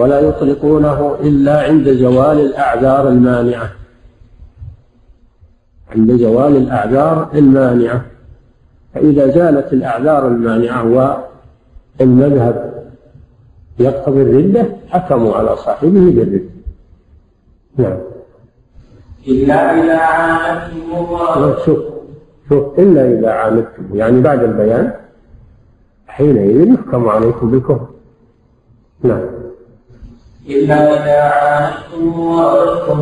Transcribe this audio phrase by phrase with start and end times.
[0.00, 3.70] ولا يطلقونه إلا عند زوال الأعذار المانعة.
[5.90, 8.04] عند زوال الأعذار المانعة.
[8.94, 10.84] فإذا زالت الأعذار المانعة
[12.00, 12.84] والمذهب
[13.78, 16.44] يقتضي الردة حكموا على صاحبه بالردة.
[17.76, 17.98] نعم.
[19.28, 21.64] إلا إذا عاندتم الله.
[21.64, 21.78] شوف
[22.48, 23.84] شوف إلا إذا عاندتم.
[23.94, 24.92] يعني بعد البيان
[26.06, 27.86] حينئذ يحكم عليكم بالكفر.
[29.02, 29.39] نعم.
[30.50, 33.00] إلا إذا عاندتم وأردتم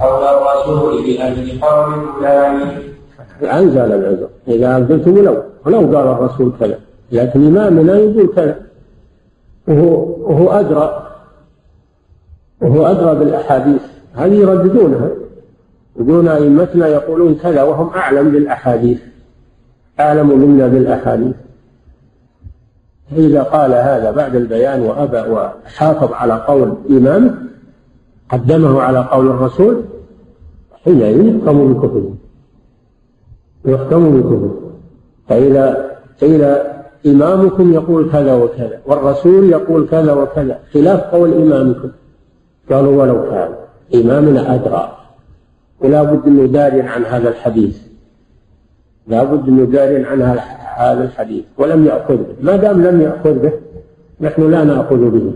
[0.00, 2.60] قول الرسول بأجل قوم فلان
[3.42, 4.28] أنزل العذر.
[4.48, 6.78] إذا أنزلتم ولو ولو قال الرسول كذا
[7.12, 8.56] لكن إمامنا يقول كذا.
[9.68, 10.86] وهو وهو أدرى
[12.60, 13.82] وهو أدرى بالأحاديث.
[14.14, 15.10] هذه يرددونها.
[16.00, 18.98] يقولون أئمتنا يقولون كذا وهم أعلم بالأحاديث.
[20.00, 21.34] أعلم منا بالأحاديث.
[23.10, 27.34] فإذا قال هذا بعد البيان وأبى وحافظ على قول إمامه
[28.28, 29.82] قدمه على قول الرسول
[30.84, 32.14] حينئذ يحكم بكفره
[33.64, 34.54] يحكم بكفره
[35.28, 36.44] فإذا قيل
[37.06, 41.88] إمامكم يقول كذا وكذا والرسول يقول كذا وكذا خلاف قول إمامكم.
[42.70, 43.48] قالوا ولو كان
[43.94, 44.98] إمامنا أدرى.
[45.80, 47.78] ولا بد أن يداري عن هذا الحديث.
[49.06, 50.22] لا بد أن يداري عن
[50.76, 52.34] هذا الحديث ولم يأخذ به.
[52.42, 53.52] ما دام لم يأخذ به
[54.20, 55.34] نحن لا نأخذ به.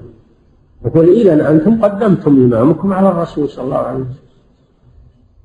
[0.84, 4.14] يقول إذا أنتم قدمتم إمامكم على الرسول صلى الله عليه وسلم.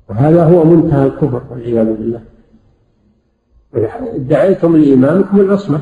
[0.08, 2.20] وهذا هو منتهى الكفر والعياذ بالله.
[4.14, 5.80] ادعيتم لإمامكم العصمة.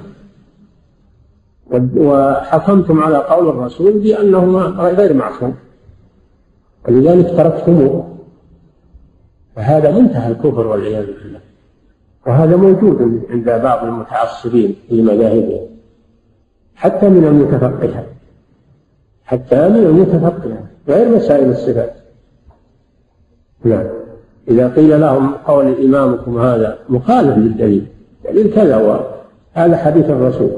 [1.97, 5.55] وحكمتم على قول الرسول بأنه غير معصوم.
[6.89, 8.17] ولذلك تركتموه.
[9.57, 11.41] فهذا منتهى الكفر والعياذ بالله.
[12.27, 15.67] وهذا موجود عند بعض المتعصبين في مذاهبهم
[16.75, 18.07] حتى من المتفقهة
[19.25, 21.95] حتى من المتفقهة غير مسائل الصفات.
[23.65, 23.87] نعم.
[24.49, 27.87] إذا قيل لهم قول إمامكم هذا مخالف للدليل
[28.25, 30.51] دليل كذا وهذا حديث الرسول.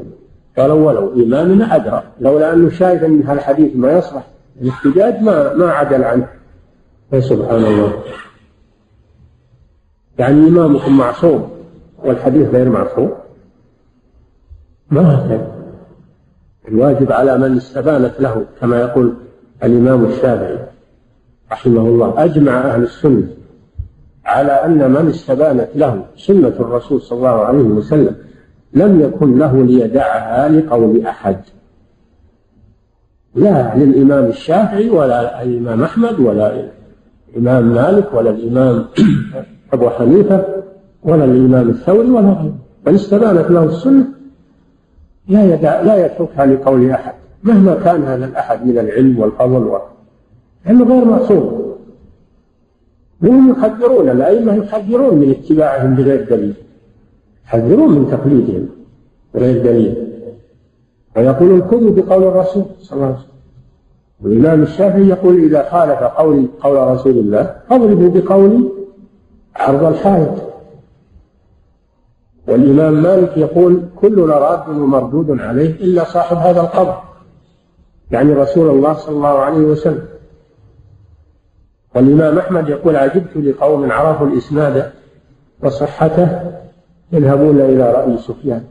[0.58, 4.26] قالوا ولو إمامنا أدرى لولا أنه شايف أن هالحديث ما يصلح
[4.62, 6.28] الاحتجاج ما ما عدل عنه.
[7.18, 7.92] سبحان الله.
[10.18, 11.53] يعني إمامكم معصوم.
[12.04, 13.12] والحديث غير معصوم؟
[14.90, 15.54] ما هكذا
[16.68, 19.14] الواجب على من استبانت له كما يقول
[19.64, 20.58] الإمام الشافعي
[21.52, 23.26] رحمه الله أجمع أهل السنة
[24.24, 28.16] على أن من استبانت له سنة الرسول صلى الله عليه وسلم
[28.72, 31.40] لم يكن له ليدعها لقول أحد.
[33.34, 36.70] لا للإمام الشافعي ولا الإمام أحمد ولا
[37.28, 38.84] الإمام مالك ولا الإمام
[39.72, 40.46] أبو حنيفة
[41.04, 42.54] ولا الإمام الثوري ولا غيره.
[42.86, 44.04] من استبانت له السنة
[45.28, 49.78] لا يدع لا يتركها لقول أحد مهما كان هذا الأحد من العلم والفضل
[50.66, 51.64] لأنه غير معصوم.
[53.22, 56.54] وهم يحذرون الأئمة يحذرون من اتباعهم بغير دليل.
[57.46, 58.68] يحذرون من تقليدهم
[59.34, 59.94] بغير دليل.
[61.16, 63.28] ويقولون خذوا بقول الرسول صلى الله عليه وسلم.
[64.22, 68.68] والإمام الشافعي يقول إذا خالف قولي قول رسول الله فاضربوا بقولي
[69.56, 70.53] عرض الحائط.
[72.48, 77.02] والإمام مالك يقول كلنا راد ومردود عليه إلا صاحب هذا القبر
[78.10, 80.04] يعني رسول الله صلى الله عليه وسلم.
[81.94, 84.90] والإمام أحمد يقول عجبت لقوم عرفوا الإسناد
[85.62, 86.40] وصحته
[87.12, 88.64] يذهبون إلى رأي سفيان.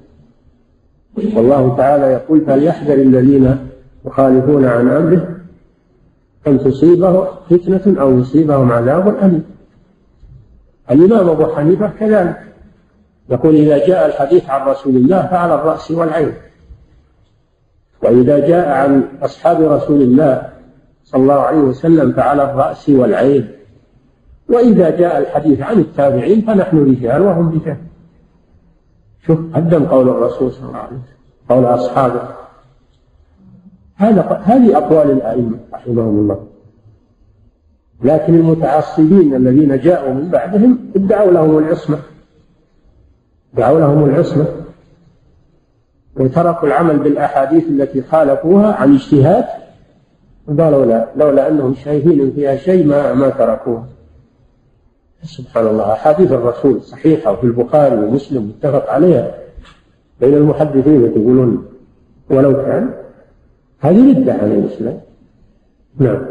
[1.35, 3.57] والله تعالى يقول فليحذر الذين
[4.05, 5.27] يخالفون عن أمره
[6.47, 9.43] أن تصيبه فتنة أو يصيبهم عذاب أليم؟
[10.91, 12.52] الإمام أبو حنيفة كذلك.
[13.29, 16.33] يقول إذا جاء الحديث عن رسول الله فعلى الرأس والعين.
[18.03, 20.49] وإذا جاء عن أصحاب رسول الله
[21.03, 23.47] صلى الله عليه وسلم فعلى الرأس والعين.
[24.49, 27.77] وإذا جاء الحديث عن التابعين فنحن رجال وهم رجال.
[29.27, 31.03] شوف قدم قول الرسول صلى الله عليه وسلم
[31.49, 32.21] قول أصحابه.
[33.95, 36.47] هذا هذه أقوال الأئمة رحمهم الله.
[38.03, 41.97] لكن المتعصبين الذين جاءوا من بعدهم ادعوا لهم العصمة.
[43.53, 44.45] ادعوا لهم العصمة
[46.15, 49.45] وتركوا العمل بالأحاديث التي خالفوها عن اجتهاد
[50.59, 53.87] قالوا لا لولا أنهم شايفين فيها شيء ما ما تركوها
[55.23, 59.35] سبحان الله أحاديث الرسول صحيحة وفي البخاري ومسلم متفق عليها.
[60.21, 61.65] بين المحدثين يقولون
[62.29, 62.93] ولو كان
[63.79, 64.99] هذه ردة عن الإسلام.
[65.97, 66.25] نعم.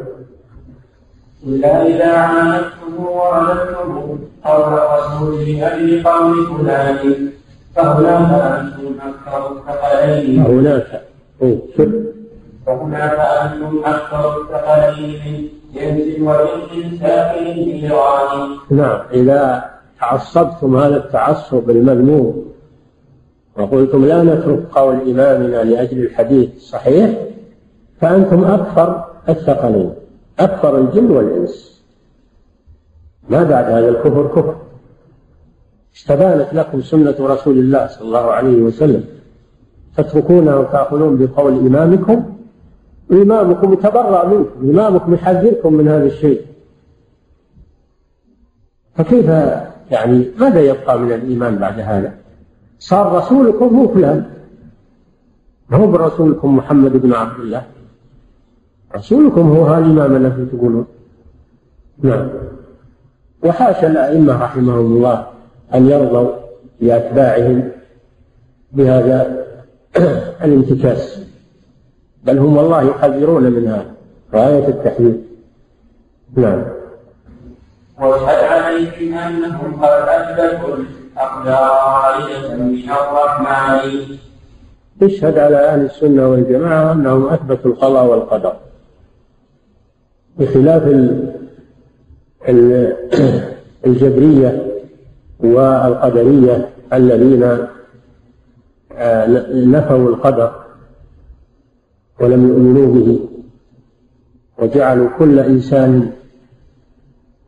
[1.46, 7.30] إلا إذا عاندتم وعاندتم قول الرسول لأجل قول فلان
[7.76, 11.02] فهناك أنتم أكثر الثقلين هناك
[11.40, 11.88] شوف.
[12.66, 19.64] فهنا فأنتم أكثر الثقلين جنس وجنس ساكن النيران نعم إذا
[20.00, 22.52] تعصبتم هذا التعصب المذموم
[23.58, 27.10] وقلتم لا نترك قول إمامنا لأجل الحديث الصحيح
[28.00, 30.01] فأنتم أكثر الثقلين
[30.38, 31.82] أكثر الجن والإنس.
[33.30, 34.56] ما بعد هذا الكفر كفر.
[35.96, 39.04] استبانت لكم سنة رسول الله صلى الله عليه وسلم.
[39.96, 42.22] تتركونها وتأخذون بقول إمامكم.
[43.12, 46.46] إمامكم يتبرأ منكم إمامكم يحذركم من هذا الشيء.
[48.94, 49.26] فكيف
[49.90, 52.14] يعني ماذا يبقى من الإيمان بعد هذا؟
[52.78, 54.30] صار رسولكم هو فلان
[55.72, 57.66] هو برسولكم محمد بن عبد الله.
[58.96, 60.86] رسولكم هو هذا الإمام الذي تقولون؟
[62.02, 62.28] نعم.
[63.44, 65.26] وحاشا الأئمة رحمهم الله
[65.74, 66.30] أن يرضوا
[66.80, 67.68] لأتباعهم
[68.72, 69.44] بهذا
[70.44, 71.18] الانتكاس.
[72.24, 73.92] بل هم والله يحذرون من هذا.
[74.34, 75.14] غاية التحذير.
[76.36, 76.62] نعم.
[78.00, 84.16] وأشهد عليهم أنهم قد أثبتوا الأقدار واردة من الرحمن.
[85.02, 88.52] اشهد على أهل السنة والجماعة أنهم أثبتوا القضاء والقدر.
[90.38, 90.82] بخلاف
[93.86, 94.66] الجبرية
[95.40, 97.42] والقدرية الذين
[98.92, 100.52] آه، نفوا القدر
[102.20, 103.20] ولم يؤمنوا به
[104.58, 106.12] وجعلوا كل إنسان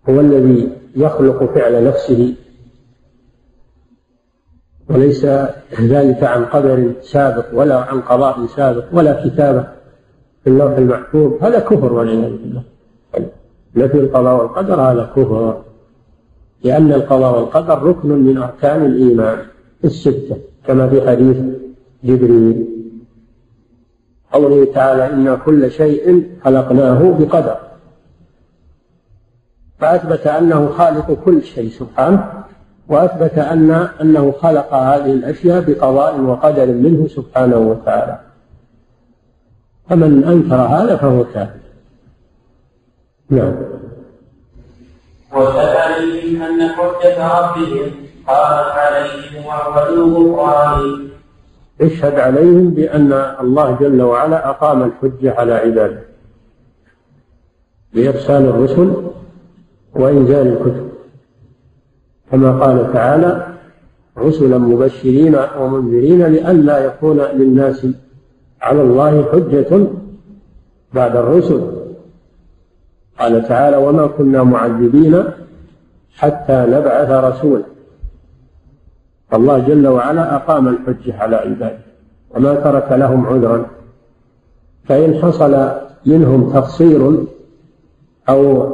[0.08, 2.34] هو الذي يخلق فعل نفسه.
[4.90, 5.24] وليس
[5.80, 9.68] ذلك عن قدر سابق ولا عن قضاء سابق ولا كتابة
[10.44, 11.42] في اللوح المحفوظ.
[11.42, 12.62] هذا كفر والعياذ بالله.
[13.76, 15.62] نفي القضاء والقدر هذا كفر
[16.64, 19.38] لأن القضاء والقدر ركن من أركان الإيمان
[19.84, 20.36] الستة
[20.66, 21.36] كما في حديث
[22.04, 22.66] جبريل.
[24.32, 27.56] قوله تعالى إن كل شيء خلقناه بقدر
[29.78, 32.44] فأثبت أنه خالق كل شيء سبحانه
[32.88, 33.70] وأثبت أن
[34.00, 38.20] أنه خلق هذه الأشياء بقضاء وقدر منه سبحانه وتعالى.
[39.88, 41.63] فمن أنكر هذا فهو كافر.
[43.30, 43.54] نعم.
[45.36, 47.90] وسألهم أن حجة ربهم
[48.26, 51.08] قامت عليهم وعبدوه قائل
[51.80, 56.02] اشهد عليهم بأن الله جل وعلا أقام الحجة على عباده.
[57.94, 58.92] بإرسال الرسل
[59.94, 60.88] وإنزال الكتب.
[62.30, 63.46] كما قال تعالى
[64.18, 67.86] رسلا مبشرين ومنذرين لئلا يكون للناس
[68.62, 69.86] على الله حجة
[70.94, 71.83] بعد الرسل.
[73.24, 75.24] قال تعالى وما كنا معذبين
[76.14, 77.64] حتى نبعث رسولا.
[79.34, 81.78] الله جل وعلا أقام الحجة على عباده
[82.30, 83.66] وما ترك لهم عذرا.
[84.84, 85.70] فإن حصل
[86.06, 87.24] منهم تقصير
[88.28, 88.68] أو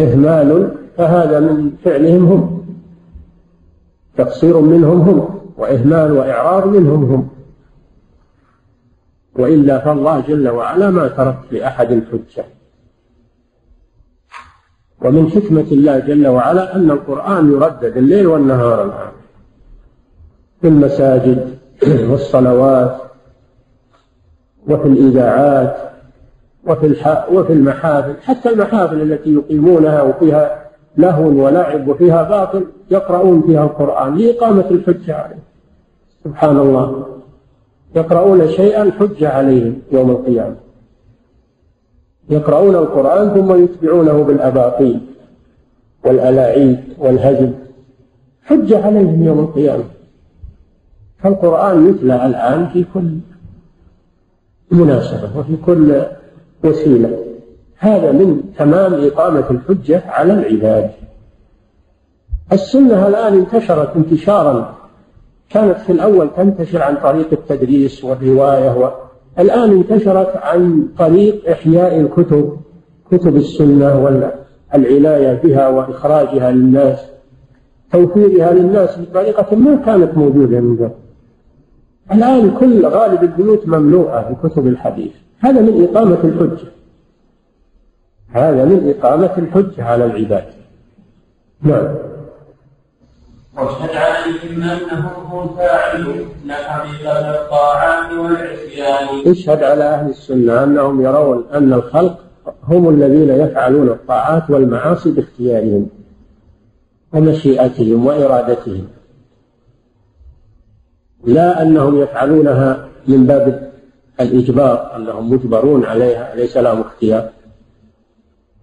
[0.00, 2.64] إهمال فهذا من فعلهم هم.
[4.16, 7.28] تقصير منهم هم وإهمال وإعراض منهم هم.
[9.38, 12.44] وإلا فالله جل وعلا ما ترك لأحد حجة
[15.04, 18.84] ومن حكمة الله جل وعلا أن القرآن يردد الليل والنهار.
[18.84, 19.12] الآن
[20.60, 21.58] في المساجد
[22.10, 22.96] والصلوات
[24.68, 25.76] وفي الإذاعات
[26.66, 27.16] وفي.
[27.32, 28.14] وفي المحافل.
[28.22, 30.64] حتى المحافل التي يقيمونها وفيها
[30.96, 35.42] لهو ولعب وفيها باطل يقرؤون فيها القرآن لإقامة الحجة عليه.
[36.24, 37.06] سبحان الله.
[37.96, 40.63] يقرؤون شيئا حجة عليهم يوم القيامة.
[42.30, 45.00] يقرؤون القرآن ثم يتبعونه بالأباطيل
[46.04, 47.52] والألاعيب والهزل
[48.42, 49.84] حجة عليهم يوم القيامة.
[51.18, 53.18] فالقرآن يتلى الآن في كل
[54.70, 56.02] مناسبة وفي كل
[56.64, 57.18] وسيلة.
[57.78, 60.90] هذا من تمام إقامة الحجة على العباد.
[62.52, 64.74] السنة الآن انتشرت انتشارا.
[65.50, 68.94] كانت في الأول تنتشر عن طريق التدريس والرواية.
[69.38, 72.56] الآن انتشرت عن طريق إحياء الكتب
[73.10, 73.98] كتب السنة
[74.74, 76.98] والعناية بها وإخراجها للناس
[77.92, 80.90] توفيرها للناس بطريقة ما كانت موجودة من قبل.
[82.12, 85.12] الآن كل غالب البيوت مملوءة بكتب الحديث.
[85.40, 86.68] هذا من إقامة الحجة.
[88.28, 90.44] هذا من إقامة الحجة على العباد.
[91.62, 92.13] نعم.
[93.56, 96.28] واشهد عليهم أنهم هم فاعلون.
[96.46, 99.30] لحقيقه الطاعات والعصيان.
[99.30, 102.18] اشهد على أهل السنة أنهم يرون أن الخلق
[102.68, 105.88] هم الذين يفعلون الطاعات والمعاصي باختيارهم
[107.12, 108.88] ومشيئتهم وإرادتهم.
[111.24, 113.72] لا أنهم يفعلونها من باب
[114.20, 117.28] الإجبار أنهم مجبرون عليها ليس لهم اختيار.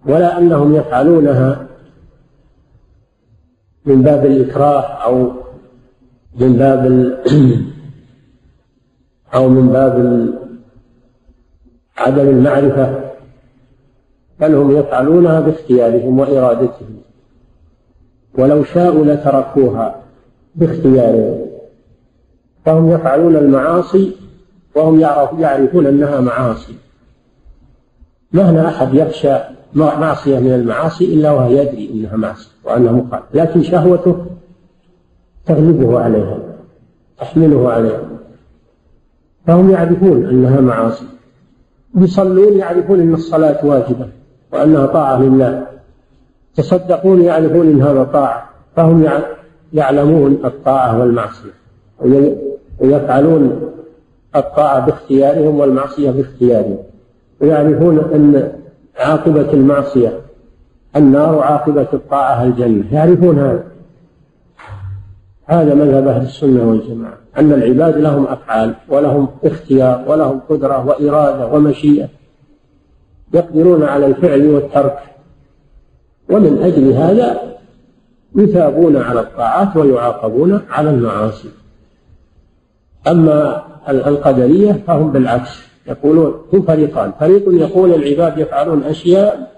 [0.06, 1.66] ولا أنهم يفعلونها
[3.86, 5.32] من باب الإكراه أو
[6.40, 6.84] من باب
[9.34, 10.26] أو من باب
[11.98, 13.12] عدم المعرفة
[14.40, 16.96] بل هم يفعلونها باختيارهم وإرادتهم.
[18.38, 20.02] ولو شاءوا لتركوها
[20.54, 21.46] باختيارهم.
[22.64, 24.12] فهم يفعلون المعاصي
[24.76, 25.00] وهم
[25.38, 26.74] يعرفون أنها معاصي.
[28.32, 29.36] ما هنا أحد يخشى
[29.74, 34.16] معصية من المعاصي إلا وهو يدري أنها معصية وأنها مخالفة لكن شهوته
[35.46, 36.38] تغلبه عليها
[37.18, 38.02] تحمله عليها.
[39.46, 41.04] فهم يعرفون أنها معاصي.
[41.94, 44.08] يصلون يعرفون أن الصلاة واجبة
[44.52, 45.66] وأنها طاعة لله.
[46.56, 49.08] تصدقون يعرفون أن هذا طاعة فهم
[49.72, 51.52] يعلمون الطاعة والمعصية.
[52.80, 53.72] ويفعلون
[54.36, 56.78] الطاعة باختيارهم والمعصية باختيارهم.
[57.40, 58.52] ويعرفون أن
[59.02, 60.20] عاقبة المعصية.
[60.96, 62.94] النار وعاقبة الطاعة الجنة.
[62.94, 63.64] يعرفون هذا.
[65.46, 67.18] هذا مذهب أهل السنة والجماعة.
[67.38, 72.08] أن العباد لهم أفعال ولهم اختيار ولهم قدرة وإرادة ومشيئة.
[73.34, 74.98] يقدرون على الفعل والترك.
[76.30, 77.40] ومن أجل هذا
[78.36, 81.48] يثابون على الطاعات ويعاقبون على المعاصي.
[83.06, 85.71] أما القدرية فهم بالعكس.
[85.86, 87.12] يقولون هم فريقان.
[87.20, 89.52] فريق يقول العباد يفعلون أشياء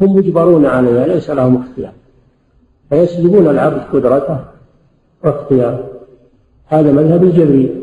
[0.00, 1.92] هم مجبرون عليها ليس لهم اختيار.
[2.90, 4.38] فيسلبون العبد قدرته
[5.24, 5.88] واختياره.
[6.66, 7.82] هذا مذهب الجبرية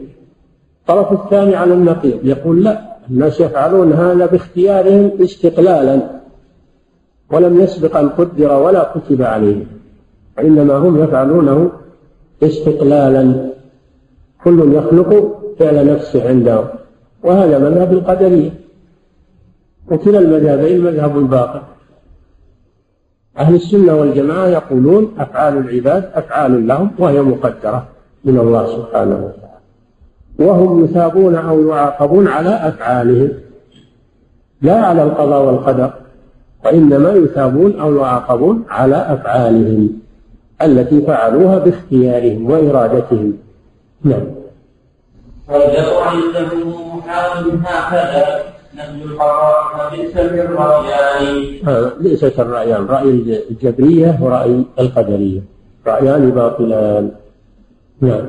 [0.81, 6.01] الطرف الثاني على النقيض يقول لا الناس يفعلون هذا باختيارهم استقلالا
[7.31, 9.65] ولم يسبق أن قدر ولا كتب عليهم
[10.37, 11.71] وإنما هم يفعلونه
[12.43, 13.49] استقلالا.
[14.43, 16.63] كل يخلق فعل نفسه عنده
[17.23, 18.51] وهذا مذهب القدرية.
[19.91, 21.61] وكلا المذهبين مذهب باطل.
[23.37, 27.87] أهل السنة والجماعة يقولون أفعال العباد أفعال لهم وهي مقدرة
[28.25, 29.59] من الله سبحانه وتعالى.
[30.39, 33.29] وهم يثابون أو يعاقبون على أفعالهم.
[34.61, 35.93] لا على القضاء والقدر
[36.65, 39.89] وإنما يثابون أو يعاقبون على أفعالهم
[40.61, 43.33] التي فعلوها باختيارهم وإرادتهم.
[44.03, 44.38] نعم.
[45.49, 46.51] والجر عنده
[46.95, 48.43] محال هكذا
[48.75, 51.35] نفي القضاء فبئس بالرأيان
[51.99, 53.09] ليست الرأيان رأي
[53.49, 55.41] الجبرية ورأي القدرية
[55.87, 57.11] رأيان باطلان
[58.01, 58.25] نعم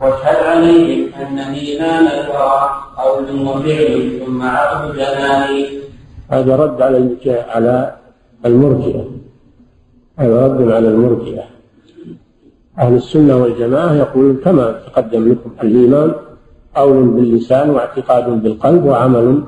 [0.00, 5.64] واشهد عليهم أن إيمان الورى قول وفعل ثم عقد جنان
[6.28, 7.94] هذا رد على على
[8.44, 9.04] المرجئة
[10.18, 11.44] هذا رد على المرجئة
[12.78, 16.12] أهل السنة والجماعة يقولون كما تقدم لكم الإيمان
[16.78, 19.42] قول باللسان واعتقاد بالقلب وعمل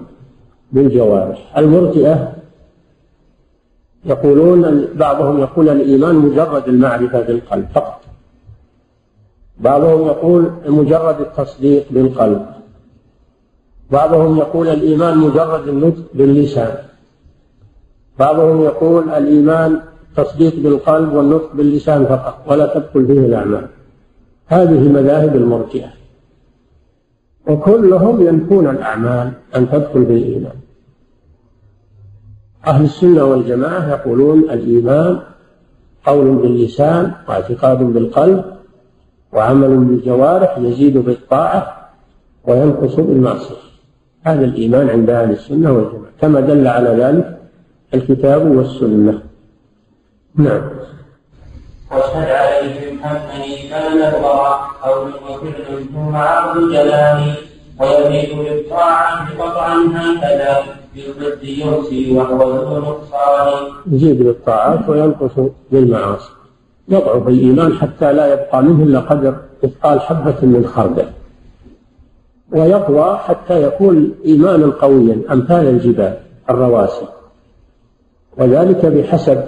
[0.72, 1.58] بالجوارح.
[1.58, 2.32] المرجئة
[4.04, 8.00] يقولون بعضهم يقول الإيمان مجرد المعرفة بالقلب فقط.
[9.60, 12.46] بعضهم يقول مجرد التصديق بالقلب.
[13.90, 16.74] بعضهم يقول الإيمان مجرد النطق باللسان.
[18.18, 19.80] بعضهم يقول الإيمان
[20.16, 23.66] تصديق بالقلب والنطق باللسان فقط ولا تدخل فيه الأعمال.
[24.46, 25.99] هذه مذاهب المرجئة
[27.46, 30.56] وكلهم ينفون الأعمال أن تدخل في الإيمان.
[32.66, 35.18] أهل السنة والجماعة يقولون الإيمان
[36.06, 38.44] قول باللسان واعتقاد بالقلب
[39.32, 41.90] وعمل بالجوارح يزيد بالطاعة
[42.44, 43.70] وينقص بالمعصية.
[44.22, 46.12] هذا الإيمان عند أهل السنة والجماعة.
[46.20, 47.38] كما دل على ذلك
[47.94, 49.22] الكتاب والسنة.
[50.34, 50.62] نعم.
[51.90, 57.34] واشهد عليهم أن إيمان الورى قول وفعل ثم عقد الجلال
[57.80, 60.62] ويزيد بالطاعة قطعا هكذا
[60.94, 63.72] بالضد يوصي وهو ذو نقصان.
[63.90, 66.30] يزيد بالطاعات وينقص بالمعاصي.
[66.88, 71.06] يضعف الإيمان حتى لا يبقى منه إلا قدر مثقال حبة من خردل.
[72.52, 76.16] ويقوى حتى يكون إيمانا قويا أمثال الجبال
[76.50, 77.06] الرواسي.
[78.36, 79.44] وذلك بحسب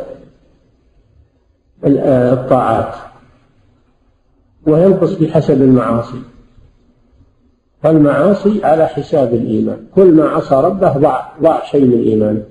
[1.85, 2.95] الطاعات.
[4.67, 6.19] وينقص بحسب المعاصي.
[7.83, 9.79] فالمعاصي على حساب الإيمان.
[9.95, 12.43] كل ما عصى ربه ضاع ضاع شيء من إيمانه.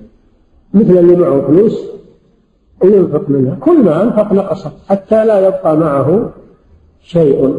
[0.74, 1.86] مثل اللي معه فلوس
[2.84, 3.56] وينفق منها.
[3.56, 6.30] كل ما أنفق نقصت حتى لا يبقى معه
[7.02, 7.56] شيء.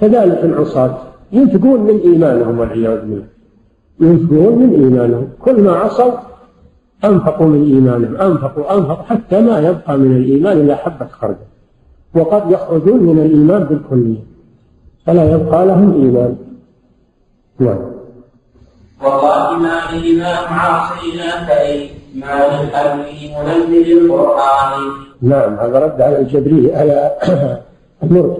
[0.00, 0.98] كذلك العصاة.
[1.32, 3.24] ينفقون من إيمانهم والعياذ بالله.
[4.00, 5.28] ينفقون من إيمانهم.
[5.40, 6.12] كل ما عصوا
[7.04, 11.36] أنفقوا من إيمانهم أنفقوا أنفقوا حتى ما يبقى من الإيمان إلا حبة خردل.
[12.14, 14.24] وقد يخرجون من الإيمان بالكلية
[15.06, 16.36] فلا يبقى لهم إيمان.
[17.58, 17.92] نعم.
[19.02, 19.82] والله ما
[20.48, 24.90] عاصينا كإمام الأمين منزل القرآن.
[25.22, 27.10] نعم هذا رد على الجبري على
[28.02, 28.36] المرجع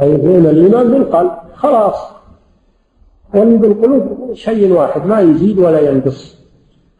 [0.00, 1.96] أي يقولون الإيمان بالقلب خلاص.
[3.34, 6.37] واللي بالقلوب شيء واحد ما يزيد ولا ينقص.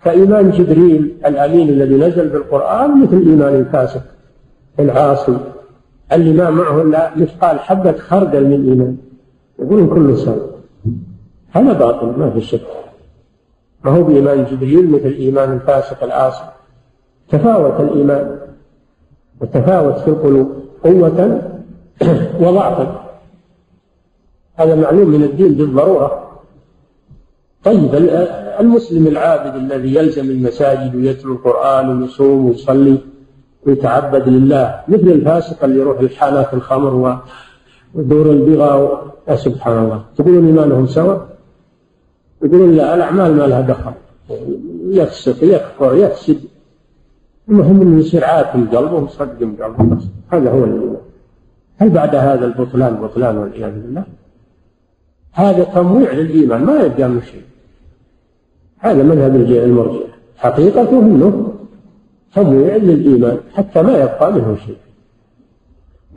[0.00, 4.02] فإيمان جبريل الأمين الذي نزل بالقرآن مثل إيمان الفاسق
[4.78, 5.38] العاصي.
[6.12, 8.97] اللي ما معه إلا مثقال حبة خردل من إيمان.
[9.59, 10.49] يقولون كله سوء
[11.50, 12.61] هذا باطل ما في شك.
[13.85, 16.45] ما هو بإيمان جبريل مثل إيمان الفاسق العاصي.
[17.28, 18.38] تفاوت الإيمان
[19.40, 20.52] وتفاوت في القلوب
[20.85, 21.43] قوة
[22.43, 23.05] وضعفا.
[24.57, 26.28] هذا معلوم من الدين بالضرورة.
[27.64, 27.95] طيب
[28.60, 32.98] المسلم العابد الذي يلزم المساجد ويتلو القرآن ويصوم ويصلي
[33.66, 37.20] ويتعبد لله مثل الفاسق اللي يروح الحانات الخمر
[37.94, 40.04] ودور البغى يا سبحان الله.
[40.16, 41.28] تقولون إيمانهم سواء؟
[42.42, 43.92] يقولون لا الأعمال ما لها دخل.
[44.90, 46.38] يفسق يكفر يفسد.
[47.48, 49.98] المهم إنه يصير عاتم قلبه ومصدم قلبه
[50.28, 50.96] هذا هو الإيمان
[51.76, 54.04] هل بعد هذا البطلان بطلان والعياذ بالله؟
[55.32, 57.48] هذا تمويع للإيمان ما يبقى منه شيء.
[58.78, 60.08] هذا مذهب المرجئة.
[60.37, 61.52] حقيقته أنه
[62.35, 64.76] تمويع للإيمان حتى ما يبقى منه شيء.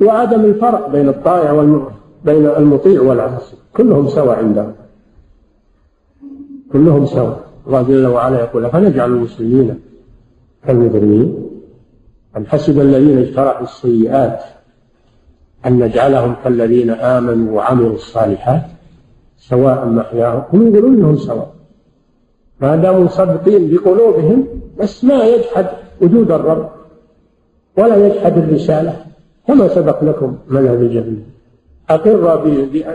[0.01, 1.91] وعدم الفرق بين الطائع والمطيع
[2.25, 3.55] بين المطيع والعاصي.
[3.73, 4.73] كلهم سواء عندهم
[6.71, 7.51] كلهم سواء.
[7.67, 9.79] الله جل وعلا يقول فنجعل المسلمين
[10.67, 11.49] كالمجرمين؟
[12.37, 14.39] أم حسب الذين اجترحوا السيئات
[15.65, 18.61] أن نجعلهم كالذين آمنوا وعملوا الصالحات
[19.37, 21.53] سواء محياهم؟ هم يقولون إنهم سواء.
[22.61, 24.45] ما داموا مصدقين بقلوبهم
[24.79, 25.67] بس ما يجحد
[26.01, 26.69] وجود الرب
[27.77, 29.05] ولا يجحد الرسالة.
[29.47, 31.23] كما سبق لكم مذهب الجبريل.
[31.89, 32.35] أقر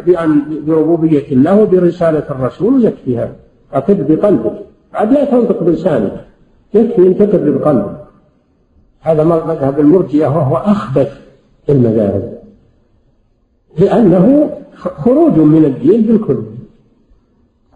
[0.07, 3.37] بأن بربوبية الله وبرسالة الرسول يكفي هذا
[3.73, 4.53] أقر بقلبك.
[4.95, 6.25] عاد لا تنطق بلسانك.
[6.75, 7.97] يكفي أن تقر بقلبك.
[9.01, 11.21] هذا مذهب المرجئة وهو أخبث
[11.69, 12.39] المذاهب.
[13.79, 16.43] لأنه خروج من الدين بالكل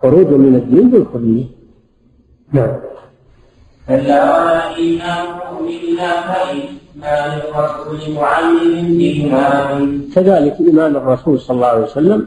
[0.03, 1.45] خروج من الدين بالكل
[2.53, 2.77] نعم.
[3.89, 12.27] كلا ولا إيمان مؤمنا فإيمان الرسول معلم إيمان كذلك إيمان الرسول صلى الله عليه وسلم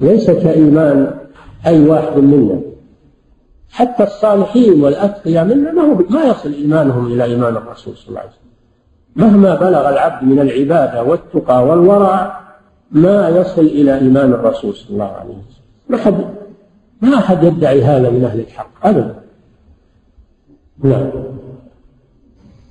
[0.00, 1.18] ليس كإيمان
[1.66, 2.60] أي واحد منا.
[3.70, 8.30] حتى الصالحين والأتقياء منا ما, هو ما يصل إيمانهم إلى إيمان الرسول صلى الله عليه
[8.30, 8.44] وسلم.
[9.16, 12.40] مهما بلغ العبد من العبادة والتقى والورع
[12.90, 15.64] ما يصل إلى إيمان الرسول صلى الله عليه وسلم.
[15.88, 16.33] ما حد
[17.10, 19.14] ما أحد يدعي هذا من أهل الحق أبدا.
[20.78, 21.10] نعم.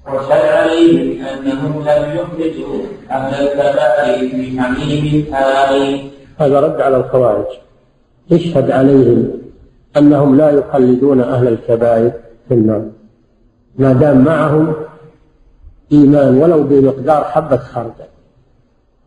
[0.07, 7.45] وشل عليهم أنهم لم يخرجوا أهل الكبائر في حميم هاري هذا رد على الخوارج.
[8.31, 9.31] اشهد عليهم
[9.97, 12.11] أنهم لا يخلدون أهل الكبائر
[12.47, 12.85] في النار.
[13.77, 14.73] ما دام معهم
[15.91, 18.09] إيمان ولو بمقدار حبة خردل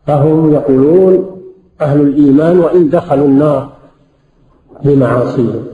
[0.07, 1.41] فهم يقولون
[1.81, 3.76] أهل الإيمان وإن دخلوا النار
[4.83, 5.67] بمعاصيهم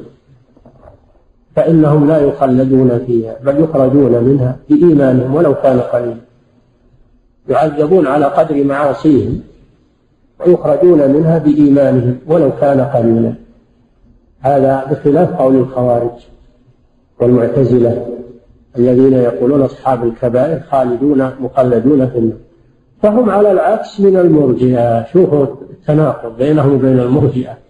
[1.56, 6.18] فإنهم لا يخلدون فيها بل يخرجون منها بإيمانهم ولو كان قليلا.
[7.50, 9.42] يعذبون على قدر معاصيهم
[10.39, 13.34] ويخرجون منها بإيمانهم ولو كان قليلا.
[14.39, 16.12] هذا بخلاف قول الخوارج
[17.20, 18.08] والمعتزلة
[18.78, 22.38] الذين يقولون أصحاب الكبائر خالدون مخلدون في النار.
[23.02, 25.06] فهم على العكس من المرجئة.
[25.06, 27.62] شوفوا التناقض بينهم وبين المرجئة.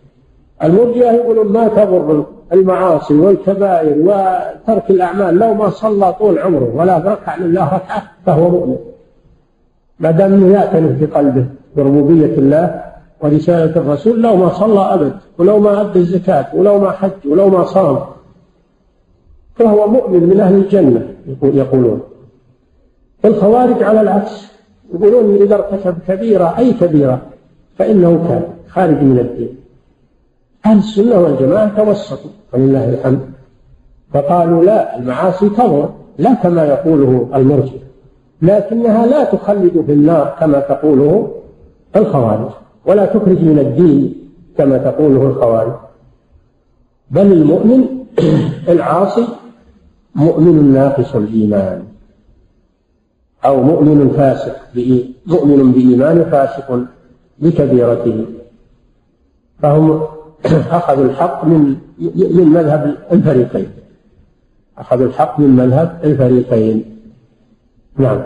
[0.63, 7.35] المرجئة يقولون ما تضر المعاصي والكبائر وترك الأعمال لو ما صلى طول عمره ولا ركع
[7.35, 8.77] لله ركعة فهو مؤمن.
[9.99, 12.83] ما دام انه يعتنف في قلبه بربوبية الله
[13.21, 17.63] ورسالة الرسول لو ما صلى أبد ولو ما أدى الزكاة ولو ما حج ولو ما
[17.65, 17.99] صام
[19.55, 21.07] فهو مؤمن من أهل الجنة
[21.43, 22.01] يقولون.
[23.25, 24.47] الخوارج على العكس
[24.93, 27.21] يقولون إذا ارتكب كبيرة أي كبيرة
[27.77, 29.62] فإنه كان خارج من الدين.
[30.65, 33.19] أهل السنة والجماعة توسطوا ولله الحمد.
[34.13, 37.71] فقالوا لا المعاصي تضر لا كما يقوله المرجع
[38.41, 41.31] لكنها لا تخلد في النار كما تقوله
[41.95, 42.51] الخوارج
[42.85, 44.15] ولا تخرج من الدين
[44.57, 45.73] كما تقوله الخوارج.
[47.11, 47.85] بل المؤمن
[48.73, 49.27] العاصي
[50.15, 51.83] مؤمن ناقص الإيمان
[53.45, 54.55] أو مؤمن فاسق
[55.27, 56.85] مؤمن بإيمان فاسق
[57.39, 58.25] بكبيرته.
[59.61, 60.01] فهم
[60.77, 61.77] أخذوا الحق من
[62.15, 63.71] من مذهب الفريقين.
[64.77, 66.99] أخذوا الحق من مذهب الفريقين.
[67.97, 68.21] نعم.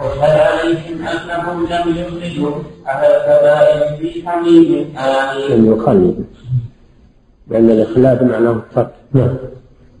[0.00, 2.50] واشهد عليهم انهم لم يخرجوا
[2.86, 6.24] على الكبائر في حميم آمين لم يخلدوا
[7.48, 8.90] لأن الإخلاد معناه الترك.
[9.12, 9.36] نعم.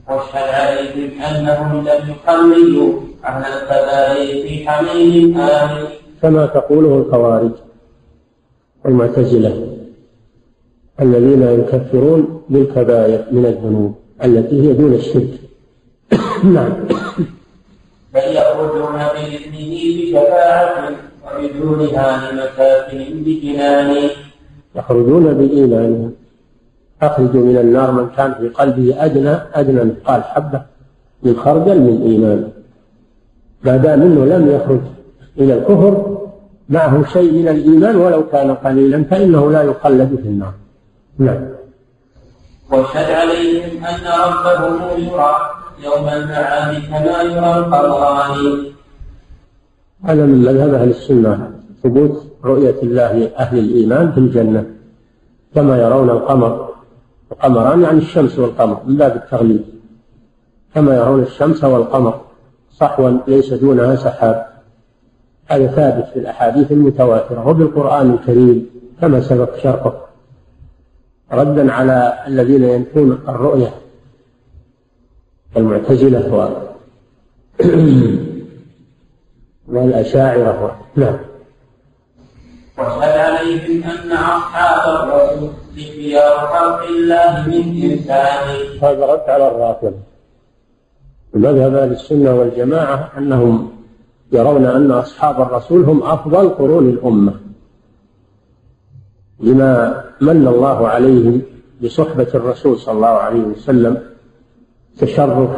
[0.08, 5.88] واشهد عليهم انهم لم يخلدوا أهل الكبائر في حميم آمين
[6.22, 7.52] كما تقوله الخوارج
[8.84, 9.67] والمعتزلة.
[11.00, 15.40] الذين يكفرون بالكبائر من الذنوب التي هي دون الشرك.
[16.54, 16.72] نعم.
[18.14, 20.90] بل يخرجون بإذنه بشفاعة
[21.26, 24.10] وبدونها لمساكن بجنان.
[24.76, 26.12] يخرجون بإيمانهم
[27.02, 30.62] أخرجوا من النار من كان في قلبه أدنى أدنى مثقال حبة
[31.22, 32.48] من خردل من إيمان.
[33.64, 34.80] ما دام أنه لم يخرج
[35.38, 36.18] إلى الكفر
[36.68, 40.52] معه شيء من الإيمان ولو كان قليلا فإنه لا يخلد في النار.
[41.18, 41.48] نعم.
[42.70, 45.36] واشهد عليهم أن ربهم يرى
[45.84, 48.64] يوم المعاد كما يرى القمران.
[50.04, 51.50] هذا من مذهب أهل السنة.
[51.82, 54.64] ثبوت رؤية الله أهل الإيمان في الجنة.
[55.54, 56.68] كما يرون القمر.
[57.32, 59.64] القمران يعني الشمس والقمر من باب التغليب
[60.74, 62.20] كما يرون الشمس والقمر
[62.72, 64.46] صحوا ليس دونها سحاب.
[65.46, 70.07] هذا ثابت في الأحاديث المتواترة وبالقرآن الكريم كما سبق شرحه.
[71.32, 73.74] ردا على الذين ينفون الرؤية
[75.56, 76.48] المعتزلة و
[79.68, 81.18] والأشاعرة نعم.
[82.78, 88.46] واشهد عليهم أن أصحاب الرسول خيار خلق الله من إنسان.
[88.82, 89.96] هذا رد على الرافضة
[91.34, 93.70] مذهب أهل السنة والجماعة أنهم
[94.32, 97.47] يرون أن أصحاب الرسول هم أفضل قرون الأمة.
[99.40, 101.42] لما من الله عليهم
[101.84, 104.02] بصحبة الرسول صلى الله عليه وسلم
[104.98, 105.50] تشرف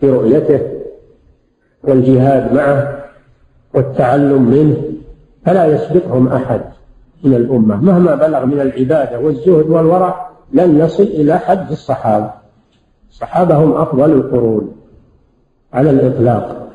[0.00, 0.60] في رؤيته
[1.82, 3.04] والجهاد معه
[3.74, 4.76] والتعلم منه
[5.46, 6.60] فلا يسبقهم أحد
[7.24, 7.76] من الأمة.
[7.76, 12.30] مهما بلغ من العبادة والزهد والورع لن يصل إلى حد الصحابة.
[13.10, 14.76] الصحابة هم أفضل القرون
[15.72, 16.68] على الإطلاق.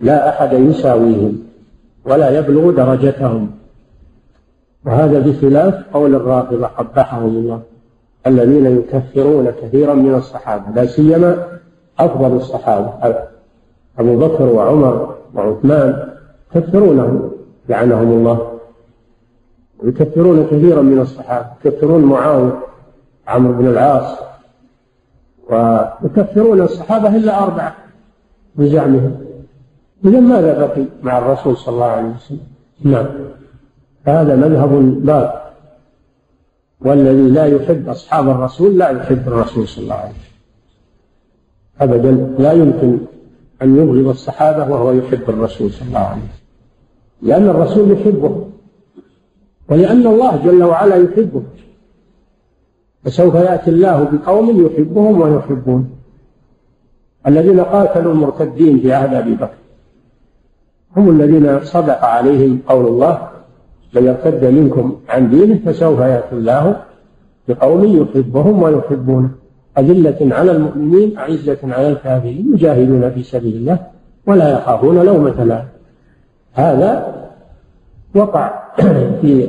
[0.00, 1.42] لا أحد يساويهم
[2.04, 3.50] ولا يبلغ درجتهم.
[4.86, 7.62] وهذا بخلاف قول الرافضة قبحهم الله
[8.26, 11.46] الذين يكفرون كثيرا من الصحابة لا سيما
[11.98, 12.92] أفضل الصحابة
[13.98, 16.08] أبو بكر وعمر وعثمان
[16.54, 17.30] يكفرونهم
[17.68, 18.52] لعنهم الله.
[19.78, 22.58] ويكفرون كثيرا من الصحابة يكفرون معاوية
[23.28, 24.18] عمرو بن العاص
[25.50, 27.76] ويكفرون الصحابة إلا أربعة
[28.56, 29.16] بزعمهم
[30.04, 32.40] إذا ماذا بقي مع الرسول صلى الله عليه وسلم؟
[32.84, 33.06] نعم.
[34.06, 34.70] هذا مذهب
[35.04, 35.38] باطل
[36.80, 40.26] والذي لا يحب أصحاب الرسول لا يحب الرسول صلى الله عليه وسلم.
[41.80, 42.98] أبدا لا يمكن
[43.62, 46.30] أن يبغض الصحابة وهو يحب الرسول صلى الله عليه وسلم.
[47.22, 48.46] لأن الرسول يحبه
[49.68, 51.42] ولأن الله جل وعلا يحبه.
[53.04, 55.90] فسوف يأتي الله بقوم يحبهم ويحبون.
[57.26, 59.58] الذين قاتلوا المرتدين في عهد أبي بكر
[60.96, 63.35] هم الذين صدق عليهم قول الله
[63.96, 66.76] من يرتد منكم عن دينه فسوف يأتي الله
[67.48, 69.30] بقوم يحبهم ويحبونه.
[69.78, 73.78] أذلة على المؤمنين أعزة على الكافرين يجاهدون في سبيل الله
[74.26, 75.68] ولا يخافون لومة لائم
[76.54, 77.14] هذا
[78.14, 78.62] وقع
[79.20, 79.48] في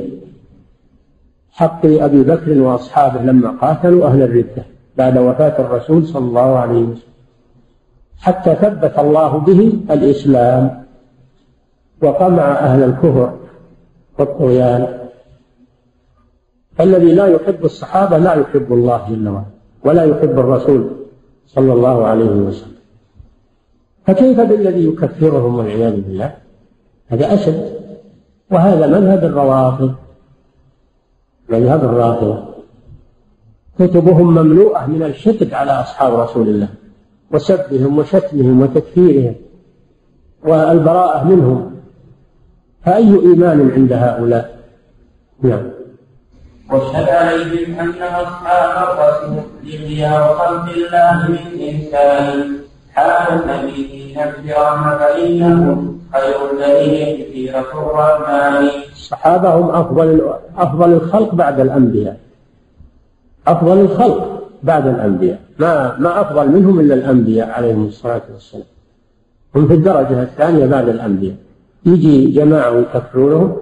[1.50, 4.64] حق أبي بكر وأصحابه لما قاتلوا أهل الردة
[4.98, 7.08] بعد وفاة الرسول صلى الله عليه وسلم.
[8.18, 10.84] حتى ثبت الله به الإسلام
[12.02, 13.32] وقمع أهل الكفر
[14.18, 14.98] والطغيان.
[16.80, 19.44] الذي لا يحب الصحابة لا يحب الله جل وعلا
[19.84, 20.90] ولا يحب الرسول
[21.46, 22.78] صلى الله عليه وسلم.
[24.06, 26.34] فكيف بالذي يكفرهم والعياذ بالله؟
[27.08, 27.78] هذا أشد.
[28.50, 29.94] وهذا مذهب الروافض.
[31.48, 32.44] مذهب الرافضة
[33.78, 36.68] كتبهم مملوءة من الشتم على أصحاب رسول الله
[37.32, 39.34] وسبهم وشتمهم وتكفيرهم
[40.44, 41.77] والبراءة منهم.
[42.88, 44.58] فأي إيمان عند هؤلاء؟
[45.42, 45.62] نعم.
[46.70, 52.56] واشهد عليهم أن أصحاب الرسول لخيار خلق الله من إنسان
[52.94, 58.68] حال النبي نفسهم فإنهم خير الذين سيرة الرحمن.
[58.92, 62.16] الصحابة هم أفضل أفضل الخلق بعد الأنبياء.
[63.46, 65.38] أفضل الخلق بعد الأنبياء.
[65.58, 68.64] ما ما أفضل منهم إلا الأنبياء عليهم الصلاة والسلام.
[69.54, 71.47] هم في الدرجة الثانية بعد الأنبياء.
[71.86, 73.56] يجي جماعة ويكفرونهم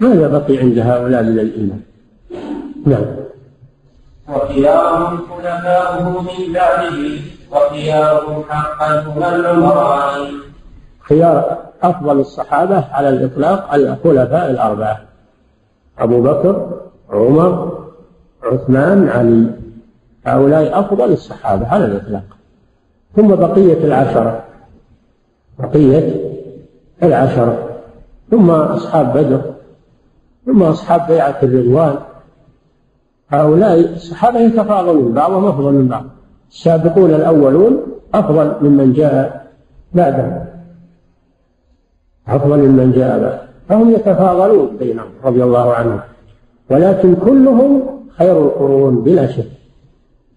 [0.00, 1.80] ماذا بقي عند هؤلاء من الإيمان.
[2.86, 3.04] نعم.
[4.28, 7.20] وخيارهم خلفاؤه من بعده
[7.52, 10.32] وخيارهم حقا هم العمران
[11.00, 15.00] خيار أفضل الصحابة على الإطلاق الخلفاء الأربعة
[15.98, 17.82] أبو بكر عمر
[18.42, 19.46] عثمان علي.
[20.26, 22.24] هؤلاء أفضل الصحابة على الإطلاق.
[23.16, 24.44] ثم بقية العشرة.
[25.58, 26.21] بقية
[27.02, 27.68] العشرة
[28.30, 29.40] ثم أصحاب بدر
[30.46, 31.94] ثم أصحاب بيعة الرضوان.
[33.28, 36.04] هؤلاء الصحابة يتفاضلون بعضهم أفضل من بعض.
[36.50, 37.82] السابقون الأولون
[38.14, 39.46] أفضل ممن جاء
[39.94, 40.44] بعدهم.
[42.28, 43.38] أفضل ممن جاء بعد.
[43.68, 46.00] فهم يتفاضلون بينهم رضي الله عنهم.
[46.70, 47.82] ولكن كلهم
[48.18, 49.48] خير القرون بلا شك.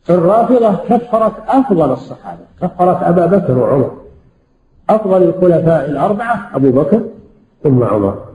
[0.09, 3.91] الرافضة كفرت أفضل الصحابة كفرت أبا بكر وعمر.
[4.89, 7.01] أفضل الخلفاء الأربعة أبو بكر
[7.63, 8.25] ثم عمر.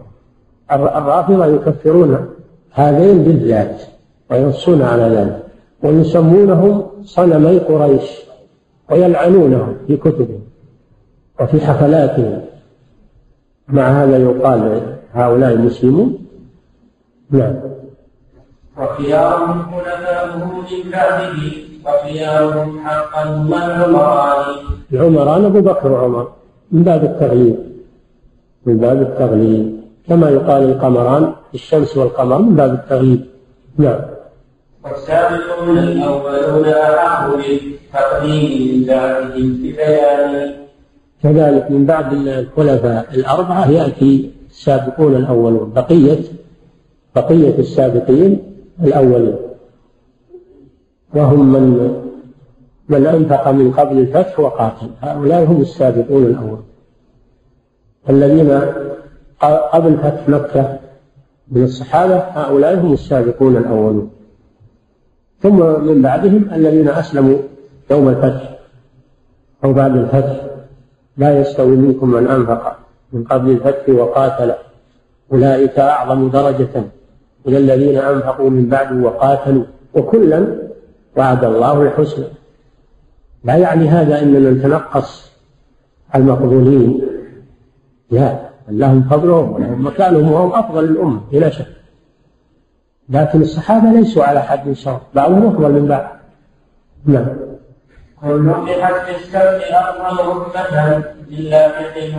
[0.73, 2.29] الرافضة يكفرون
[2.73, 3.83] هذين بالذات
[4.31, 5.43] وينصون على ذلك
[5.83, 8.11] ويسمونهم صنمي قريش
[8.91, 10.41] ويلعنونهم في كتبهم
[11.41, 12.41] وفي حفلاتهم.
[13.69, 16.19] مع هذا يقال هؤلاء المسلمون.
[17.31, 17.55] نعم.
[18.79, 21.37] وخيارهم خلفاؤه من بعده
[21.87, 24.57] وخيارهم حقا هم العمران
[24.93, 26.40] العمران أبو بكر وعمر.
[26.73, 27.57] من باب التغليب
[28.67, 33.25] من باب التغليب كما يقال القمران الشمس والقمر من باب التغليب
[33.79, 34.01] نعم.
[34.85, 40.55] والسابقون الأولون أحق بالتقديم من بعدهم ببيان.
[41.23, 46.19] كذلك من بعد الخلفاء الأربعة يأتي السابقون الأولون بقية
[47.17, 48.43] بقية السابقين
[48.83, 49.37] الأولين.
[51.15, 51.95] وهم من
[52.91, 54.91] من أنفق من قبل الفتح وقاتل.
[55.01, 56.65] هؤلاء هم السابقون الأولون
[58.11, 58.61] الذين
[59.73, 60.79] قبل فتح مكة
[61.51, 64.11] من الصحابة هؤلاء هم السابقون الأولون.
[65.43, 67.39] ثم من بعدهم الذين أسلموا
[67.91, 68.59] يوم الفتح
[69.65, 70.37] أو بعد الفتح.
[71.17, 72.77] لا يستوي منكم من أنفق
[73.13, 74.53] من قبل الفتح وقاتل.
[75.33, 76.85] أولئك أعظم درجة
[77.47, 79.65] من الذين أنفقوا من بعد وقاتلوا.
[79.95, 80.47] وكلا
[81.17, 82.25] وعد الله الحسنى.
[83.45, 85.31] لا يعني هذا أننا نتنقص
[86.15, 87.01] المقبولين.
[88.11, 91.67] لا لهم فضلهم ولهم مكانهم وهم أفضل الأمة بلا شك.
[93.09, 96.09] لكن الصحابة ليسوا على حد سواء بعضهم أفضل من بعض.
[97.05, 97.27] نعم.
[98.23, 101.73] كل أفضل رتبة لله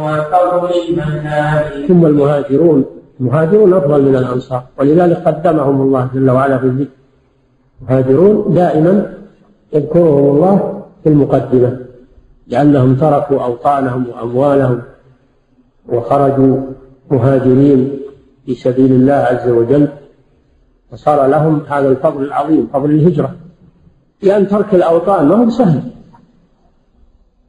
[0.03, 2.85] والفضل المنان ثم المهاجرون
[3.19, 6.91] المهاجرون أفضل من الأنصار ولذلك قدمهم الله جل وعلا في الذكر.
[7.81, 9.13] المهاجرون دائما
[9.73, 11.79] يذكرهم الله في المقدمة
[12.47, 14.81] لأنهم تركوا أوطانهم وأموالهم
[15.89, 16.57] وخرجوا
[17.11, 17.99] مهاجرين
[18.45, 19.87] في سبيل الله عز وجل
[20.91, 23.35] وصار لهم هذا الفضل العظيم فضل الهجرة.
[24.21, 25.81] لأن ترك الأوطان ما هو سهل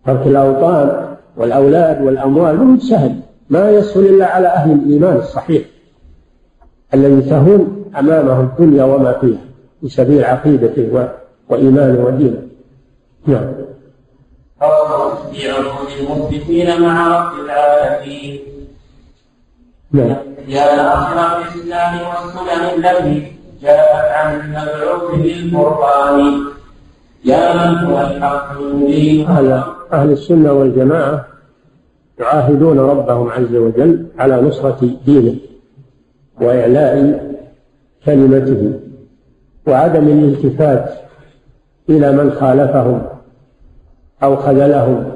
[0.06, 5.62] ترك الأوطان والأولاد والأموال ما هو سهل ما يسهل إلا على أهل الإيمان الصحيح
[6.94, 9.40] الذي تهون أمامه الدنيا وما فيها
[9.80, 11.08] في سبيل عقيدته
[11.48, 12.42] وإيمانه ودينه.
[13.26, 13.52] نعم.
[15.32, 18.40] في عروض المثبتين مع رب العالمين
[19.92, 20.16] نعم.
[20.48, 23.32] يا أصناف الإسلام والسنن التي
[23.62, 26.44] جاءت عن المبعوث بالقرآن
[27.24, 29.26] يا من هو الحق المبين
[29.92, 31.26] أهل السنة والجماعة
[32.18, 35.34] يعاهدون ربهم عز وجل على نصرة دينه
[36.40, 37.22] وإعلاء
[38.06, 38.80] كلمته
[39.66, 41.02] وعدم الالتفات
[41.88, 43.02] إلى من خالفهم
[44.22, 45.12] أو خذلهم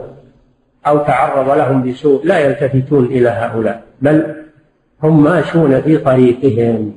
[0.86, 4.34] أو تعرض لهم بسوء لا يلتفتون إلى هؤلاء بل
[5.02, 6.92] هم ماشون في طريقهم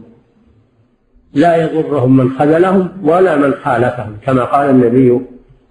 [1.34, 5.22] لا يضرهم من خذلهم ولا من خالفهم كما قال النبي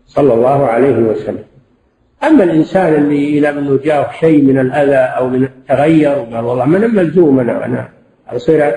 [0.06, 1.44] صلى الله عليه وسلم
[2.24, 6.80] أما الإنسان اللي إذا منه جاءه شيء من الأذى أو من تغير وقال والله من
[6.94, 7.88] ملزوم أنا أنا
[8.28, 8.72] أصير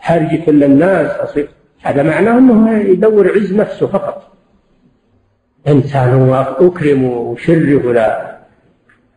[0.00, 1.48] حرج كل الناس أصير
[1.82, 4.25] هذا معناه أنه يدور عز نفسه فقط
[5.68, 8.36] إنسان هو أكرم وشرف ولا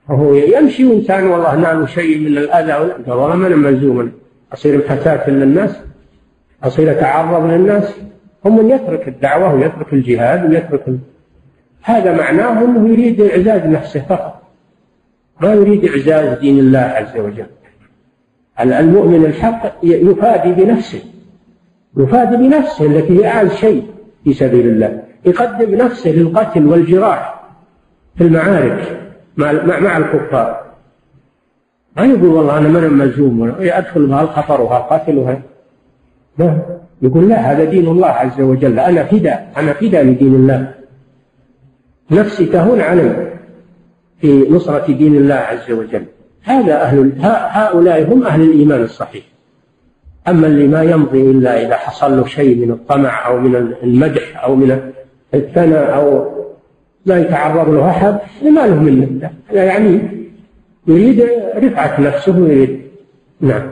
[0.09, 4.11] وهو يمشي وإنسان والله نال شيء من الأذى قال والله من ملزوم.
[4.53, 5.79] أصير فتاة للناس
[6.63, 7.95] أصير أتعرض للناس.
[8.45, 10.85] هم من يترك الدعوة ويترك الجهاد ويترك
[11.81, 14.41] هذا معناه أنه يريد إعزاز نفسه فقط.
[15.41, 17.45] ما يريد إعزاز دين الله عز وجل.
[18.61, 20.99] المؤمن الحق يفادي بنفسه.
[21.97, 23.83] يفادي بنفسه التي هي أعز شيء
[24.23, 25.08] في سبيل الله.
[25.25, 27.43] يقدم نفسه للقتل والجراح
[28.17, 28.99] في المعارك
[29.37, 30.61] مع مع الكفار.
[31.97, 35.41] ما يقول والله أنا من ملزوم أدخل بها الخطر وها وها؟
[36.37, 36.57] لا.
[37.01, 38.79] يقول لا هذا دين الله عز وجل.
[38.79, 40.73] أنا فداء أنا فداء لدين الله.
[42.11, 43.33] نفسي تهون علي
[44.21, 46.05] في نصرة دين الله عز وجل.
[46.43, 49.23] هذا أهل هؤلاء هم أهل الإيمان الصحيح.
[50.27, 54.55] أما اللي ما يمضي إلا إذا حصل له شيء من الطمع أو من المدح أو
[54.55, 54.91] من
[55.33, 56.25] الثناء أو
[57.05, 60.01] ما يتعرض له أحد ما له من هذا يعني
[60.87, 62.81] يريد رفعة نفسه ويريد
[63.41, 63.71] نعم.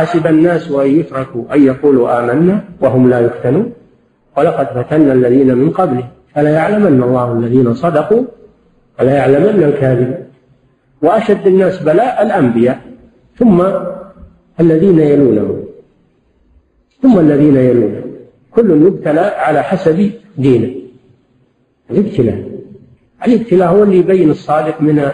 [0.00, 3.72] حسب الناس أن يتركوا أن يقولوا آمنا وهم لا يفتنون.
[4.36, 8.24] ولقد فتنا الذين من قبلهم فلا يعلمن الله الذين صدقوا
[9.00, 10.24] ولا يعلمن الكاذبين.
[11.02, 12.80] وأشد الناس بلاء الأنبياء.
[13.38, 13.62] ثم
[14.60, 15.64] الذين يلونهم.
[17.02, 18.09] ثم الذين يلونهم.
[18.54, 20.74] كل يبتلى على حسب دينه.
[21.90, 22.44] الابتلاء.
[23.26, 25.10] الابتلاء هو اللي يبين الصادق من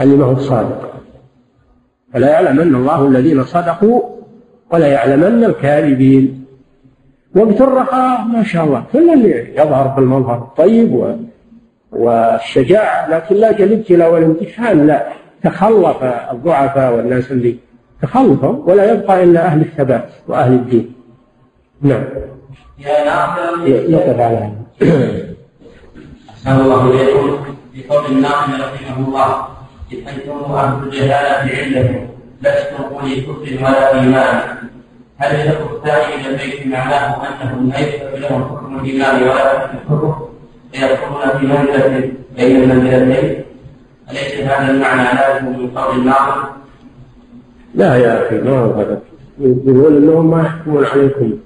[0.00, 0.94] اللي ما هو صادق
[2.12, 4.02] فلا يعلمن الله الذين صدقوا
[4.72, 6.44] ولا يعلمن الكاذبين.
[7.36, 11.12] وقت الرخاء ما شاء الله كل اللي يظهر في المظهر الطيب و...
[11.92, 15.08] والشجاعة لكن لا الابتلاء والامتحان لا.
[15.42, 17.56] تخلف الضعفاء والناس اللي
[18.02, 20.92] تخلفوا ولا يبقى إلا أهل الثبات وأهل الدين.
[21.82, 22.04] نعم.
[22.78, 23.66] يا ناصر.
[23.66, 24.52] يقف على هذا.
[26.30, 27.44] أحسن الله إليكم.
[27.72, 29.46] في قول الناظم رحمه الله
[29.92, 32.08] إذ أنتم أهل الجهالة علة
[32.42, 34.40] لستم أولي كفر ولا إيمان.
[35.18, 40.28] هل الشق الثاني من البيت معناه أنهم ليس لهم حكم الإيمان ولا حكم الكفر؟
[40.72, 43.44] فيدخلون في منزلة بين المنزلتين
[44.10, 46.44] أليس هذا المعنى لازم من قول الناظم؟
[47.74, 49.00] لا يا أخي ما هو هذا.
[49.40, 51.38] يقول أنهم ما يحكمون عليكم.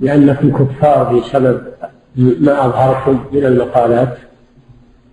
[0.00, 1.60] لأنكم كفار بسبب
[2.16, 4.18] ما أظهرتم من المقالات.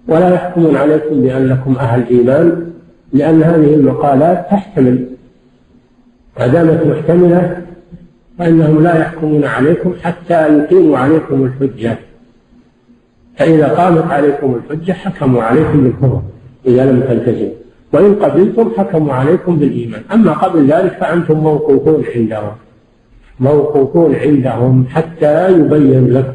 [0.07, 2.71] ولا يحكمون عليكم بأنكم أهل إيمان
[3.13, 5.05] لأن هذه المقالات تحتمل.
[6.39, 7.61] ما دامت محتملة
[8.39, 11.97] فإنهم لا يحكمون عليكم حتى يقيموا عليكم الحجة.
[13.37, 16.21] فإذا قامت عليكم الحجة حكموا عليكم بالكفر
[16.65, 17.51] إذا لم تلتزموا.
[17.93, 20.01] وإن قبلتم حكموا عليكم بالإيمان.
[20.13, 22.51] أما قبل ذلك فأنتم موقوفون عندهم.
[23.39, 26.33] موقوفون عندهم حتى يبين لكم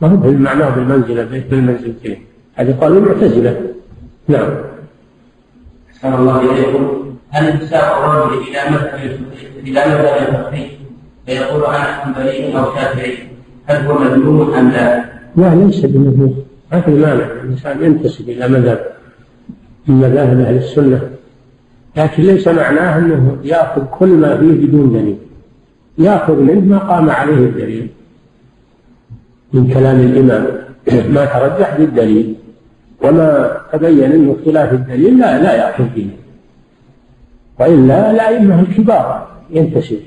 [0.00, 2.18] ما هو بالمعنى بالمنزلة بالمنزلتين.
[2.54, 3.60] هذه قالوا المعتزلة
[4.28, 4.50] نعم.
[5.90, 7.14] أحسن الله إليكم.
[7.30, 9.20] هل انتساب الرجل إلى مذهب
[9.66, 10.66] إلى مذهب الفقهي
[11.26, 13.14] فيقول أنا حنبلي أو شافعي
[13.66, 15.04] هل هو مذموم أم لا؟
[15.36, 16.44] لا ليس بمذموم.
[16.72, 17.24] ما في مانع.
[17.44, 18.86] الإنسان ينتسب إلى مذهب
[19.86, 21.00] من مذاهب أهل السنة.
[21.96, 25.18] لكن ليس معناه أنه يأخذ كل ما فيه بدون دليل.
[25.98, 27.88] يأخذ منه ما قام عليه الدليل.
[29.52, 30.46] من كلام الإمام
[31.14, 32.34] ما ترجح بالدليل
[33.02, 36.10] وما تبين أنه خلاف الدليل لا لا يأخذ به.
[37.60, 39.98] وإلا الأئمة الكبار ينتسب.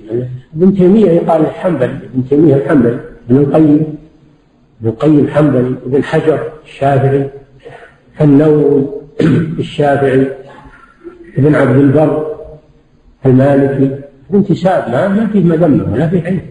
[0.55, 3.97] ابن تيمية يقال الحنبلي ابن تيمية الحنبلي ابن القيم
[4.81, 7.29] ابن القيم الحنبلي ابن حجر الشافعي
[8.21, 8.85] النووي
[9.59, 10.27] الشافعي
[11.37, 12.35] ابن عبد البر
[13.25, 14.02] المالكي.
[14.33, 16.41] الانتساب ما ما فيه مذمة ولا فيه عيب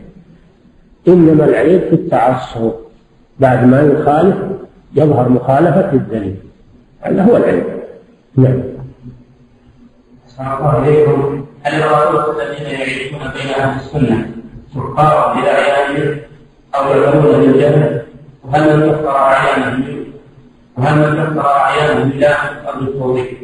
[1.09, 2.73] إنما العيب في التعصب.
[3.40, 4.37] بعد ما يخالف
[4.95, 6.37] يظهر مخالفة الدليل.
[7.01, 7.64] هذا هو العلم
[8.37, 8.62] نعم.
[10.40, 11.45] الله إليكم.
[11.62, 14.31] هل الرسول الذين يعيشون بين أهل السنة
[14.75, 16.18] سكارى بأعيانهم
[16.75, 18.03] أو يعلمون بالجهل
[18.45, 20.05] وهل من كفر أعيانهم
[20.77, 23.37] وهل من كفر أعيانهم بالله قبل التوحيد؟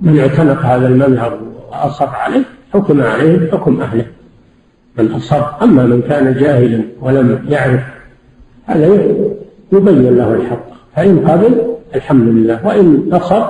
[0.00, 4.06] من اعتنق هذا المذهب وأصر عليه؟ حكم عليه بحكم أهله.
[4.98, 7.80] من أصر أما من كان جاهلا ولم يعرف
[8.66, 8.86] هذا
[9.72, 10.66] يبين له الحق.
[10.96, 12.66] فإن قبل الحمد لله.
[12.66, 13.44] وإن نصر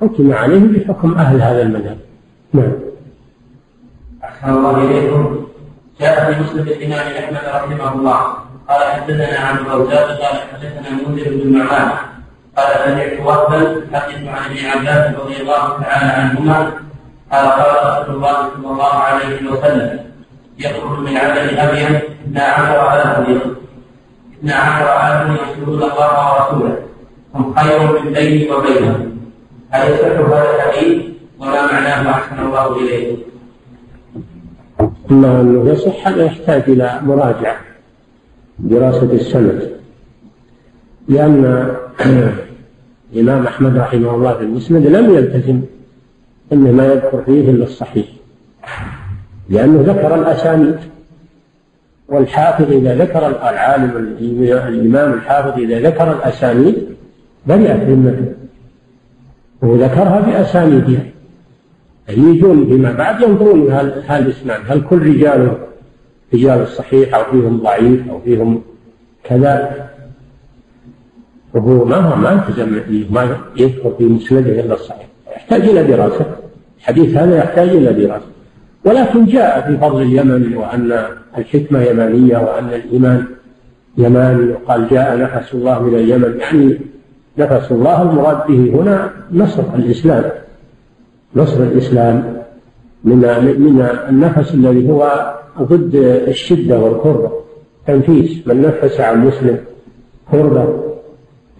[0.00, 1.96] حكم عليه بحكم أهل هذا المذهب.
[2.52, 2.72] نعم.
[4.24, 5.46] أحسن الله إليكم
[6.00, 8.20] جاء في مسند الإمام أحمد رحمه الله.
[8.68, 10.08] قال حدثنا عن الرزاق.
[10.08, 11.88] قال حدثنا المنذر بن معاذ.
[12.56, 16.72] قال سمعت وهبا يحدث عن ابن عباس رضي الله تعالى عنهما
[17.32, 20.00] قال قال رسول الله صلى الله عليه وسلم
[20.58, 23.42] يخرج من عمل أبين اثنا عشر ألف
[24.38, 26.76] اثنا عشر عاما يشهدون الله ورسوله.
[27.34, 29.18] هم خير من بيني وبينهم.
[29.70, 31.02] هل يصح هذا الحديث؟
[31.40, 33.16] وما معناه أحسن الله إليه؟
[35.10, 37.56] أما أنه يصح هذا يحتاج إلى مراجعة
[38.58, 39.72] دراسة السند
[41.08, 41.74] لأن
[43.12, 45.62] الإمام أحمد رحمه الله في المسند لم يلتزم
[46.52, 48.06] إنه ما يذكر فيه إلا الصحيح.
[49.48, 50.76] لأنه ذكر الأسانيد
[52.08, 54.16] والحافظ إذا ذكر العالم
[54.68, 56.76] الإمام الحافظ إذا ذكر الأسانيد
[57.46, 58.32] برئت ذمته
[59.62, 61.02] وذكرها بأسانيدها.
[62.08, 65.56] يجون فيما بعد ينظرون هذا الإسناد هل كل رجال
[66.34, 68.62] رجال الصحيح أو فيهم ضعيف أو فيهم
[69.24, 69.88] كذا؟
[71.54, 72.80] وهو ما هو ما التزم
[73.10, 75.06] ما يذكر في مسنده إلا الصحيح.
[75.36, 76.41] يحتاج إلى دراسة.
[76.82, 78.26] الحديث هذا يحتاج إلى دراسة.
[78.84, 80.98] ولكن جاء في فضل اليمن وأن
[81.38, 83.24] الحكمة يمانيه وأن الإيمان
[83.98, 86.38] يماني وقال جاء نفس الله من اليمن.
[86.40, 86.78] يعني
[87.38, 90.24] نفس الله المراد به هنا نصر الإسلام.
[91.36, 92.36] نصر الإسلام
[93.04, 93.18] من
[93.58, 95.94] من النفس الذي هو ضد
[96.28, 97.44] الشدة والكره
[97.86, 99.58] تنفيس من نفس عن مسلم
[100.32, 100.82] كربه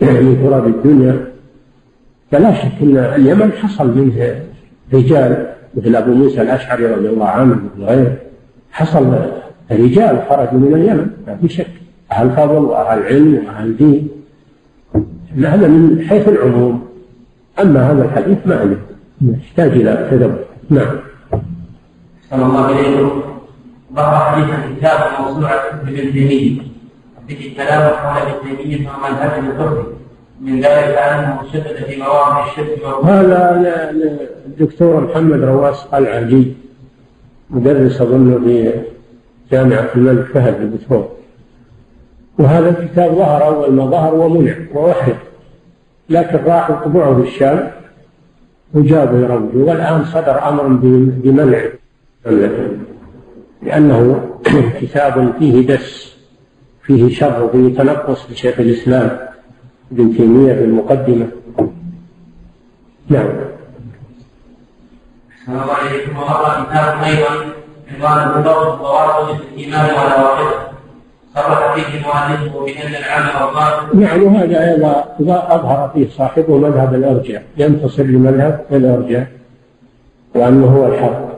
[0.00, 1.26] من تراب الدنيا.
[2.30, 4.42] فلا شك إن اليمن حصل منه
[4.94, 8.16] رجال مثل أبو موسى الأشعري رضي الله عنه وغيره
[8.72, 9.14] حصل
[9.70, 11.66] رجال خرجوا من اليمن ما في شك.
[12.12, 14.08] أهل فضل وأهل علم وأهل دين.
[15.36, 16.86] هذا من حيث العموم.
[17.60, 18.78] أما هذا الحديث ما عليه
[19.22, 20.44] يحتاج إلى تدبر.
[20.70, 20.96] نعم.
[22.30, 23.08] صلى الله عليه
[23.94, 26.62] ظهر حديثا كتاب موسوعة ابن تيميه
[27.28, 30.01] به كلام حول ابن تيميه ومنهجه الفقهي
[30.42, 33.60] من ذلك انه شدد في مواقع الشرك هذا
[34.46, 36.52] الدكتور محمد رواس العلي
[37.50, 38.72] مدرس أظن في
[39.52, 41.08] جامعة الملك فهد الدكتور.
[42.38, 45.14] وهذا الكتاب ظهر أول ما ظهر ومنع ووحد
[46.10, 47.70] لكن راح في الشام
[48.74, 50.66] وجابوا يروجوا والآن صدر أمر
[51.22, 51.72] بمنعه
[53.62, 54.30] لأنه
[54.80, 56.16] كتاب فيه دس
[56.82, 59.31] فيه شر وفيه تنقص لشيخ الإسلام.
[59.92, 61.28] ابن تيمية في المقدمة.
[63.08, 63.28] نعم.
[65.40, 66.16] السلام عليكم.
[66.16, 67.52] ومر كتاب أيضا
[67.94, 70.72] عنوان الضوء وواقع الإيمان ولا واقعه
[71.34, 75.04] صرح فيه مؤلفه بأن العام والظاهر يعني هذا أيضا
[75.54, 79.26] أظهر فيه صاحبه مذهب الارجاء ينتصر لمذهب الارجاء
[80.34, 81.32] وأنه هو الحق.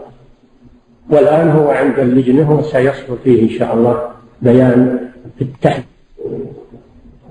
[1.11, 4.09] والآن هو عند اللجنة وسيصدر فيه إن شاء الله
[4.43, 4.99] بيان
[5.39, 5.94] في التحديد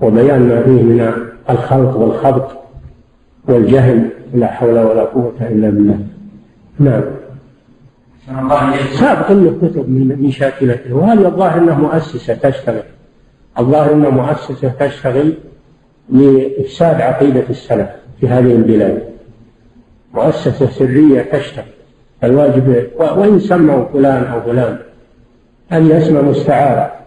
[0.04, 1.12] وبيان ما فيه من
[1.50, 2.50] الخلط والخبط
[3.48, 5.98] والجهل لا حول ولا قوة إلا بالله.
[6.78, 7.02] نعم.
[9.00, 10.94] سابق له كتب من شاكلته.
[10.94, 12.82] وهذا الظاهر انه مؤسسة تشتغل؟
[13.58, 15.34] الظاهر انه مؤسسة تشتغل
[16.08, 17.88] لإفساد عقيدة السلف
[18.20, 19.02] في هذه البلاد.
[20.14, 21.64] مؤسسة سرية تشتغل.
[22.24, 24.78] الواجب وإن سموا فلان أو فلان
[25.68, 27.03] هذه اسماء مستعارة.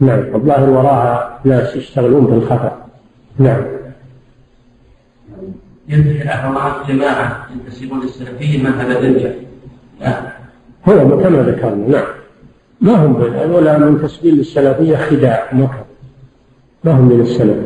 [0.00, 0.34] نعم.
[0.34, 2.86] الظاهر وراها ناس يشتغلون بالخفاء
[3.38, 3.62] نعم.
[5.88, 9.30] ينتهي الأحرار جماعة ينتسبون للسلفية مذهب الرجع
[10.88, 11.88] هو كما ذكرنا.
[11.88, 12.04] نعم.
[12.80, 13.16] ما هم
[13.54, 15.84] ولا منتسبين للسلفية خداع مكر
[16.84, 17.56] ما هم من السلف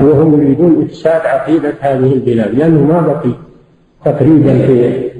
[0.00, 2.54] وهم يريدون إفساد عقيدة هذه البلاد.
[2.54, 3.34] لأنه ما بقي
[4.04, 5.10] تقريبا في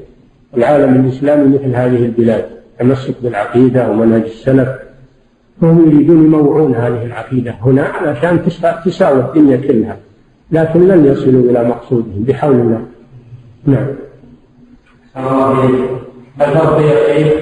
[0.56, 2.44] العالم الإسلامي مثل هذه البلاد.
[2.78, 4.68] تمسك بالعقيدة ومنهج السلف.
[5.62, 8.44] وهم يريدون يموعون هذه العقيدة هنا علشان
[8.84, 9.96] تساوي الدنيا كلها
[10.52, 12.86] لكن لن يصلوا إلى مقصودهم بحول الله.
[13.66, 13.86] نعم.
[16.80, 17.34] يا شيخ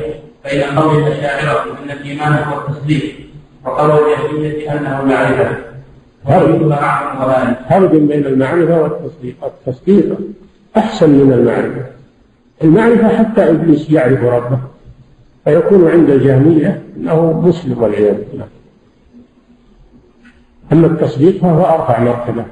[0.45, 3.15] بين قول الأشاعرة أن الإيمان هو التصديق
[3.65, 5.57] وقول الجهمية أنه المعرفة
[7.71, 9.35] فرق بين المعرفة والتصديق.
[9.45, 10.19] التصديق
[10.77, 11.87] أحسن من المعرفة.
[12.63, 14.59] المعرفة حتى إبليس يعرف ربه.
[15.45, 18.47] فيكون عند الجهمية أنه مسلم والعياذ بالله
[20.73, 22.45] أما التصديق فهو أرفع مرتبة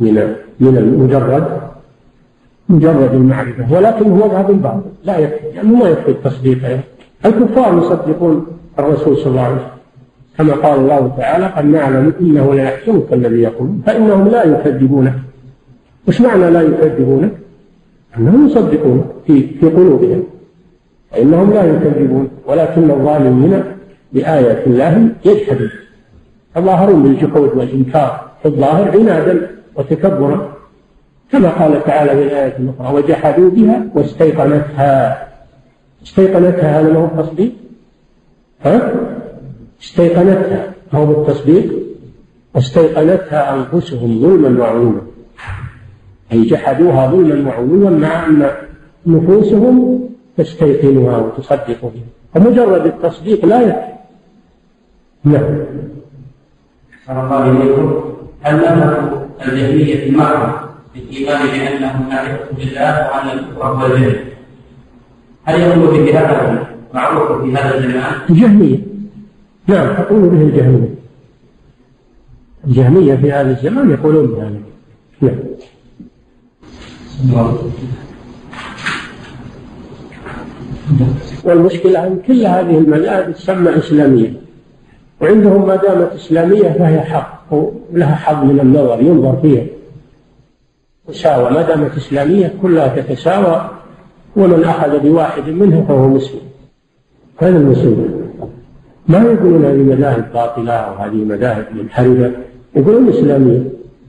[0.00, 1.60] من من المجرد
[2.68, 6.80] مجرد المعرفة ولكن هو مذهب باطل لا يكفي يعني ما يكفي التصديق يعني.
[7.24, 8.46] الكفار يصدقون
[8.78, 9.70] الرسول صلى الله عليه وسلم
[10.38, 15.14] كما قال الله تعالى قد نعلم إنه لا يحزنك الذي يقول فإنهم لا يكذبونك
[16.08, 17.32] وش معنى لا يكذبونك؟
[18.18, 20.22] أنهم يصدقون في في قلوبهم
[21.16, 23.62] فإنهم لا يكذبون ولكن الظالمين
[24.12, 25.70] بآيات الله يجحدون.
[26.54, 30.52] تظاهرون بالجحود والإنكار في الظاهر عنادا وتكبرا
[31.32, 35.26] كما قال تعالى في الآية الأخرى وجحدوا بها واستيقنتها.
[36.02, 37.52] استيقنتها هذا ما هو التصديق؟
[38.62, 38.92] ها؟
[39.82, 40.72] استيقنتها.
[40.92, 41.72] ما هو بالتصديق؟
[42.54, 44.92] واستيقنتها أنفسهم ظلما وعلوا
[46.32, 48.50] أي جحدوها ظلما وعلوا مع أن
[49.06, 50.06] نفوسهم
[50.36, 52.02] تستيقنها وتصدق بها
[52.34, 53.92] فمجرد التصديق لا يكفي.
[55.24, 55.64] نعم.
[57.10, 58.00] الله عليه
[58.42, 60.54] هل مذهب الجهمية المعروف
[60.94, 63.86] بالإيمان بأنه معرفة بالله وأن الكفر هو
[65.44, 68.78] هل يقول به هذا معروف في هذا الزمان؟ الجهمية.
[69.66, 70.94] نعم تقول به الجهمية.
[72.66, 74.60] الجهمية في هذا الزمان يقولون بهذا.
[75.20, 75.36] نعم.
[81.44, 84.32] والمشكلة أن كل هذه المذاهب تسمى إسلامية.
[85.20, 87.52] وعندهم ما دامت إسلامية فهي حق
[87.92, 89.64] ولها حظ من النظر ينظر فيها.
[91.08, 93.70] تساوى ما دامت إسلامية كلها تتساوى
[94.36, 96.40] ومن أخذ بواحد منها فهو مسلم.
[97.38, 98.26] هذا المسلم.
[99.08, 102.32] ما يقولون هذه مذاهب باطلة أو هذه مذاهب منحرفة.
[102.76, 103.62] يقولون إسلامية.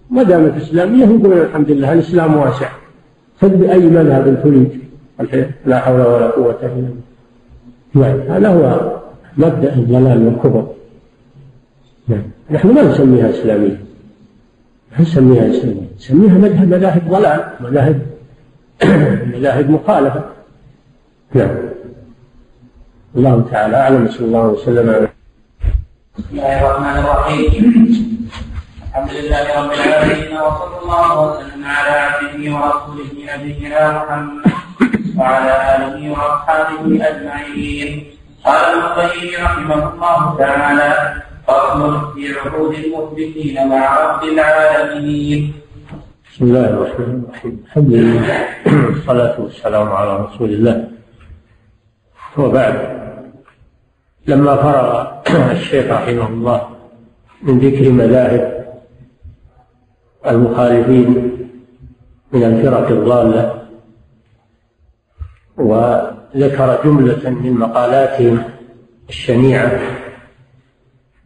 [0.10, 2.70] ما دامت إسلامية يقولون الحمد لله الإسلام واسع.
[3.42, 4.77] خذ بأي مذهب تريد؟
[5.66, 6.90] لا حول ولا قوة إلا
[7.96, 8.38] بالله.
[8.38, 8.98] هذا هو
[9.38, 10.68] مبدأ الضلال والكفر
[12.08, 12.24] نعم.
[12.52, 13.82] نحن ما نسميها إسلامية.
[14.92, 15.88] ما نسميها إسلامية.
[15.98, 18.02] نسميها مذهب مذاهب ضلال مذاهب
[19.36, 20.24] مذاهب مخالفة.
[21.34, 21.56] نعم.
[23.16, 25.08] الله تعالى أعلم صلى الله وسلم
[26.18, 27.52] بسم الله الرحمن الرحيم.
[28.88, 34.67] الحمد لله رب العالمين وصلى الله وسلم على عبده ورسوله نبينا محمد.
[35.20, 38.04] وعلى آله وأصحابه أجمعين.
[38.46, 40.92] قال ابن القيم رحمه الله تعالى
[41.48, 45.54] فصل في عهود المثبتين مع رب العالمين.
[46.32, 47.64] بسم الله الرحمن الرحيم.
[47.66, 50.88] الحمد لله والصلاة والسلام على رسول الله.
[52.38, 52.76] وبعد
[54.28, 54.92] لما فرغ
[55.52, 56.62] الشيخ رحمه الله
[57.42, 58.44] من ذكر مذاهب
[60.28, 61.10] المخالفين
[62.32, 63.67] من الفرق الضالة
[65.58, 68.44] وذكر جملة من مقالاتهم
[69.10, 69.80] الشنيعة.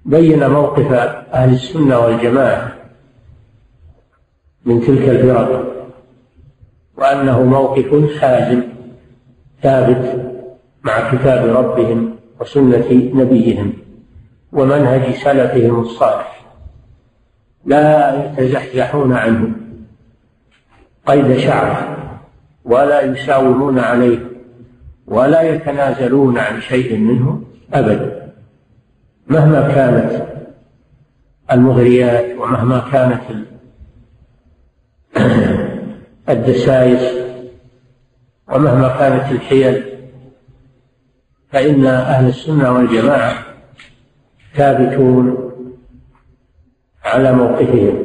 [0.06, 0.92] بين موقف
[1.34, 2.72] أهل السنة والجماعة
[4.66, 5.72] من تلك الفرق
[6.98, 8.64] وأنه موقف حازم
[9.62, 10.32] ثابت
[10.84, 13.74] مع كتاب ربهم وسنة نبيهم
[14.52, 16.46] ومنهج سلفهم الصالح.
[17.66, 19.50] لا يتزحزحون عنه.
[21.08, 22.01] قيد شعر.
[22.66, 24.20] ولا يساومون عليه
[25.08, 27.44] ولا يتنازلون عن شيء منه
[27.74, 28.34] أبدا.
[29.28, 30.28] مهما كانت
[31.52, 33.22] المغريات ومهما كانت
[36.30, 37.22] الدسائس
[38.48, 39.84] ومهما كانت الحيل
[41.52, 43.34] فإن أهل السنة والجماعة
[44.56, 45.52] ثابتون
[47.04, 48.04] على موقفهم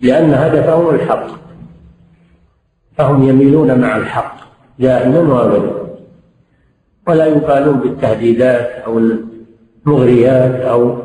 [0.00, 1.26] لأن هدفهم الحق.
[2.96, 4.36] فهم يميلون مع الحق
[4.78, 5.82] دائما وابدا
[7.08, 8.98] ولا يبالون بالتهديدات أو
[9.86, 10.96] المغريات أو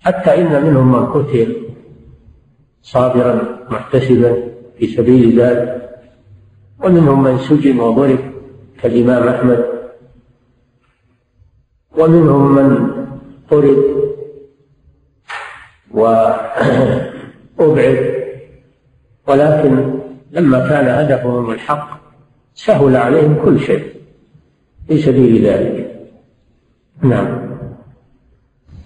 [0.00, 1.56] حتى إن منهم من قتل
[2.82, 4.36] صابرا محتسبا
[4.78, 5.90] في سبيل ذلك
[6.84, 8.18] ومنهم من سجن وضرب
[8.82, 9.64] كالإمام أحمد
[11.98, 12.90] ومنهم من
[13.50, 13.96] طرد
[15.94, 16.96] وأبعد.
[19.28, 20.00] ولكن
[20.30, 21.88] لما كان هدفهم الحق
[22.54, 23.92] سهل عليهم كل شيء
[24.88, 25.96] في سبيل ذلك.
[27.02, 27.56] نعم.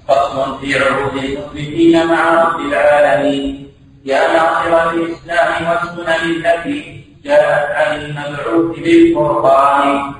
[0.08, 3.68] فصل في عروض المسلمين مع رب العالمين.
[4.04, 10.12] يا ناصر الإسلام والسنن التي جاءت عن المبعوث بالقرآن.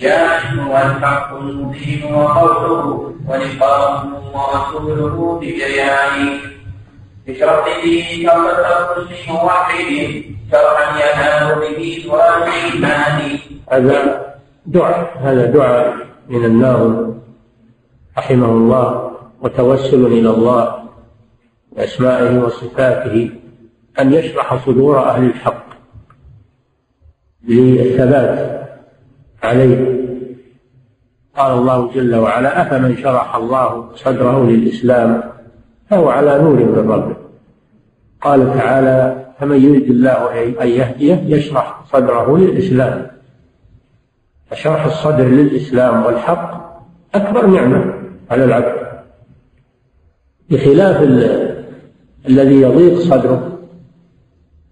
[0.00, 0.40] جاء
[0.70, 6.38] والحق المبين وقوله ولقاؤه ورسوله ببيان
[7.26, 13.38] بشرط به شرط كل موحد شرعا ينال به سؤال الإيمان.
[13.72, 14.26] هذا
[14.66, 15.96] دعاء هذا دعاء
[16.28, 17.14] من الناظم
[18.18, 20.82] رحمه الله وتوسل إلى الله
[21.72, 23.30] بأسمائه وصفاته
[24.00, 25.66] أن يشرح صدور أهل الحق
[27.48, 28.62] للثبات
[29.42, 30.02] عليه.
[31.36, 35.31] قال الله جل وعلا أفمن شرح الله صدره للإسلام
[35.92, 37.16] فهو على نور من ربه.
[38.20, 43.06] قال تعالى فمن يريد الله أن يهديه يشرح صدره للإسلام.
[44.50, 46.72] فشرح الصدر للإسلام والحق
[47.14, 47.94] أكبر نعمة
[48.30, 48.76] على العبد.
[50.50, 51.02] بخلاف
[52.28, 53.58] الذي يضيق صدره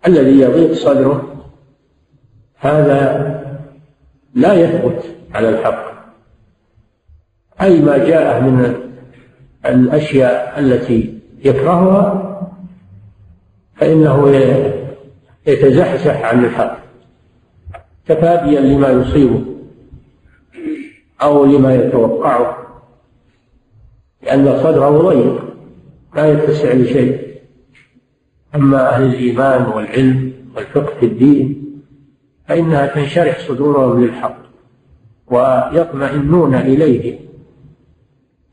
[0.06, 1.44] الذي يضيق صدره
[2.56, 3.00] هذا
[4.34, 5.90] لا يثبت على الحق.
[7.60, 8.89] أي ما جاء من
[9.66, 12.26] الأشياء التي يكرهها
[13.76, 14.28] فإنه
[15.46, 16.78] يتزحزح عن الحق
[18.06, 19.44] تفاديا لما يصيبه
[21.22, 22.56] أو لما يتوقعه
[24.22, 25.44] لأن صدره ضيق
[26.16, 27.30] لا يتسع لشيء.
[28.54, 31.64] أما أهل الإيمان والعلم والفقه في الدين
[32.48, 34.36] فإنها تنشرح صدورهم للحق
[35.26, 37.29] ويطمئنون إليه.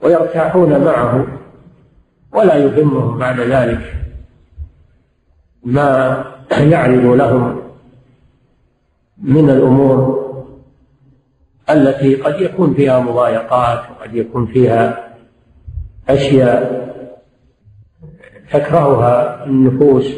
[0.01, 1.27] ويرتاحون معه
[2.33, 3.95] ولا يهمهم بعد ذلك
[5.63, 6.23] ما
[6.59, 7.61] يعرض لهم
[9.17, 10.27] من الأمور
[11.69, 15.13] التي قد يكون فيها مضايقات وقد يكون فيها
[16.09, 16.87] أشياء
[18.51, 20.13] تكرهها النفوس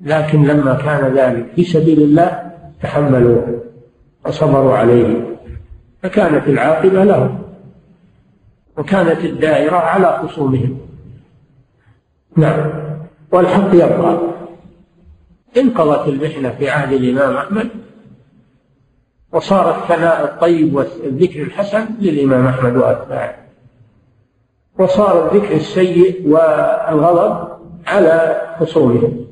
[0.00, 3.62] لكن لما كان ذلك في سبيل الله تحملوه
[4.26, 5.36] وصبروا عليه
[6.02, 7.45] فكانت العاقبة لهم.
[8.78, 10.78] وكانت الدائرة على خصومهم.
[12.36, 12.70] نعم.
[13.32, 14.18] والحق يبقى.
[15.56, 17.68] انقضت المحنة في عهد الإمام أحمد
[19.32, 23.34] وصار الثناء الطيب والذكر الحسن للإمام أحمد وأتباعه.
[24.78, 27.48] وصار الذكر السيء والغضب
[27.86, 29.26] على خصومهم.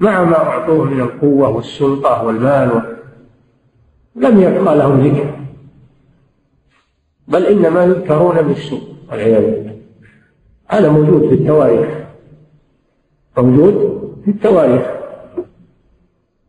[0.00, 2.96] مع ما أعطوه من القوة والسلطة والمال
[4.16, 5.39] لم يبقى لهم ذكر.
[7.30, 9.76] بل إنما يذكرون بالسوء والعياذ بالله.
[10.68, 11.88] هذا موجود في التواريخ.
[13.38, 13.74] موجود
[14.24, 14.82] في التواريخ.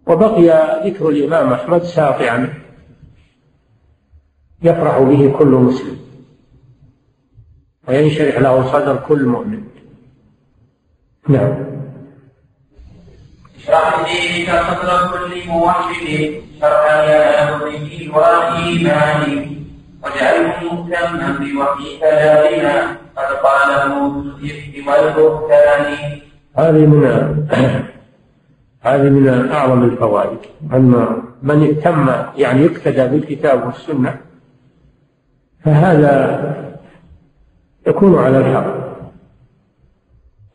[0.08, 0.48] وبقي
[0.86, 2.54] ذكر الإمام أحمد ساطعا
[4.64, 5.98] يفرح به كل مسلم.
[7.88, 9.64] وينشرح له صدر كل مؤمن.
[11.28, 11.66] نعم.
[13.58, 16.34] اشرح لي صدر كل موحد.
[16.62, 19.51] شرحا يا به والايمان
[20.04, 26.20] واجعله مهتما بوحي كلامنا قد قاله الإفك والبهتان.
[26.58, 27.04] هذه من
[28.88, 30.40] هذه من أعظم الفوائد.
[30.74, 34.18] أما من اهتم يعني يقتدى بالكتاب والسنة
[35.66, 36.42] فهذا
[37.88, 38.82] يكون على الحق.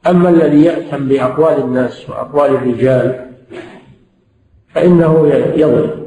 [0.06, 3.26] أما الذي يأتم بأقوال الناس وأقوال الرجال
[4.74, 6.06] فإنه يضل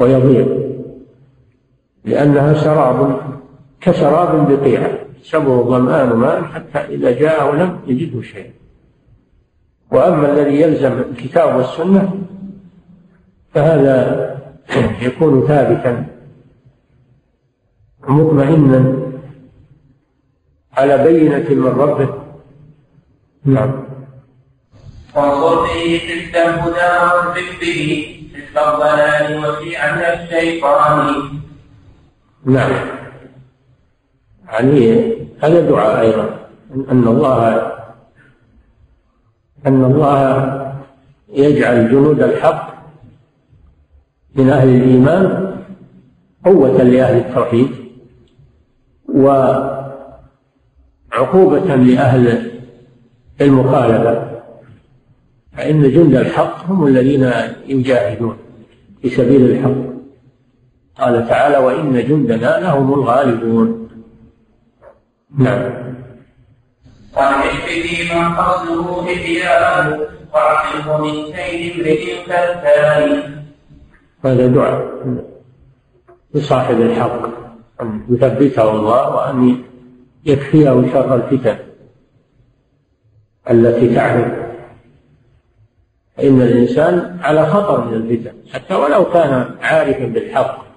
[0.00, 0.69] ويضيع.
[2.04, 3.20] لأنها سراب
[3.80, 8.52] كسراب بقيعة يحسبه الظمآن ماء حتى إذا جاءه لم يجده شيئا
[9.90, 12.20] وأما الذي يلزم الكتاب والسنة
[13.54, 14.30] فهذا
[15.02, 16.06] يكون ثابتا
[18.08, 18.96] مطمئنا
[20.72, 22.14] على بينة من ربه.
[23.44, 23.84] نعم.
[25.16, 31.39] وانظر حزب الهدى وانفق به حزب الضلال وشيعة الشيطان.
[32.44, 32.70] نعم.
[34.52, 36.40] يعني هذا دعاء أيضا
[36.90, 37.72] أن الله
[39.66, 40.72] أن الله
[41.32, 42.70] يجعل جنود الحق
[44.34, 45.56] من أهل الإيمان
[46.44, 47.70] قوة لأهل التوحيد
[49.14, 49.94] وعقوبة
[51.74, 52.50] لأهل
[53.40, 54.40] المخالفة
[55.52, 57.30] فإن جند الحق هم الذين
[57.66, 58.36] يجاهدون
[59.02, 59.99] في سبيل الحق.
[61.00, 63.88] قال تعالى وإن جندنا لهم الغالبون.
[65.38, 65.90] نعم.
[67.16, 73.22] قال يكفي من قصده إحياءه وعقله من كيد امرئ كالثاني
[74.24, 74.90] هذا دعاء
[76.34, 77.22] لصاحب الحق
[77.80, 79.62] أن يثبته الله وأن
[80.24, 81.56] يكفيه شر الفتن
[83.50, 84.32] التي تعرف
[86.16, 90.69] فإن الإنسان على خطر من الفتن حتى ولو كان عارفا بالحق.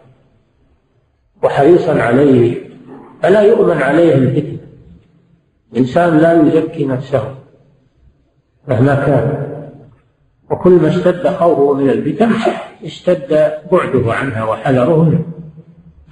[1.43, 2.63] وحريصا عليه.
[3.21, 4.57] فلا يؤمن عليه الفتنة
[5.73, 7.35] الإنسان لا يزكي نفسه
[8.67, 9.53] مهما كان.
[10.51, 12.31] وكل ما اشتد خوفه من الفتن
[12.83, 15.25] اشتد بعده عنها وحذره منه.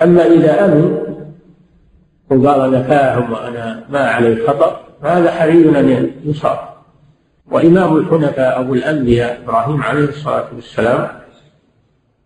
[0.01, 0.97] أما إذا أمن
[2.29, 6.59] وقال أنا فاهم وأنا ما علي خطر فهذا حري أن يصاب.
[7.51, 11.07] وإمام الحنفاء أبو الأنبياء إبراهيم عليه الصلاة والسلام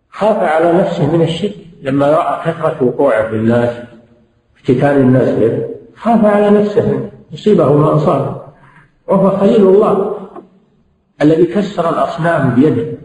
[0.10, 3.78] خاف على نفسه من الشرك لما رأى كثرة وقوعه في الناس
[4.58, 8.42] افتتان الناس به خاف على نفسه يصيبه ما أصابه
[9.08, 10.16] وهو خليل الله
[11.22, 12.98] الذي كسر الأصنام بيده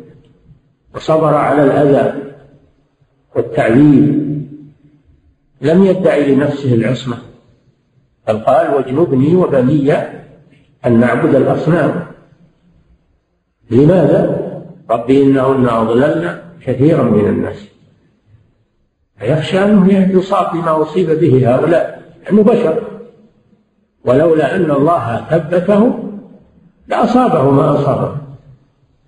[0.95, 2.23] وصبر على الأذى
[3.37, 4.31] والتعذيب.
[5.61, 7.17] لم يدعي لنفسه العصمة.
[8.29, 9.93] بل قال واجنبني وبني
[10.87, 12.07] أن نعبد الأصنام.
[13.71, 14.51] لماذا؟
[14.91, 17.70] ربي إنهن أضللن كثيرا من الناس.
[19.21, 22.83] فيخشى أنه يصاب بما أصيب به هؤلاء لأنه بشر
[24.05, 25.99] ولولا أن الله ثبته
[26.89, 28.17] لأصابه ما أصابه.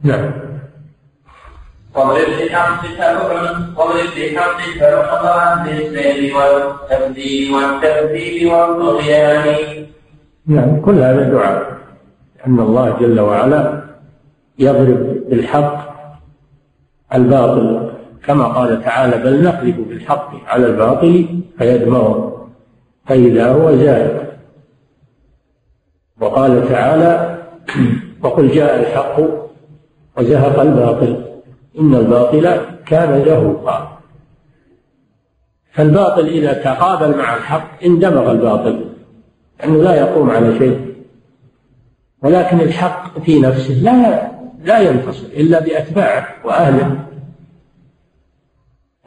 [0.03, 0.33] نعم.
[1.95, 2.99] واضرب بحقك
[3.79, 9.87] واضرب بحقك رقبا بالسير والتبديل والتبديل والطغيان.
[10.47, 11.73] نعم كل هذا دعاء.
[12.47, 13.83] أن الله جل وعلا
[14.59, 15.93] يضرب بالحق
[17.15, 17.82] الباطل
[18.27, 22.49] كما قال تعالى بل نقذف بالحق على الباطل فيدمغه
[23.07, 24.33] فإذا هو زاهق
[26.21, 27.39] وقال تعالى
[28.23, 29.21] وقل جاء الحق
[30.19, 31.25] وزهق الباطل
[31.79, 33.99] إن الباطل كان زهوقا.
[35.73, 38.85] فالباطل إذا تقابل مع الحق اندمغ الباطل
[39.61, 40.95] لأنه لا يقوم على شيء.
[42.23, 44.31] ولكن الحق في نفسه لا
[44.65, 46.97] لا ينتصر إلا بأتباعه وأهله.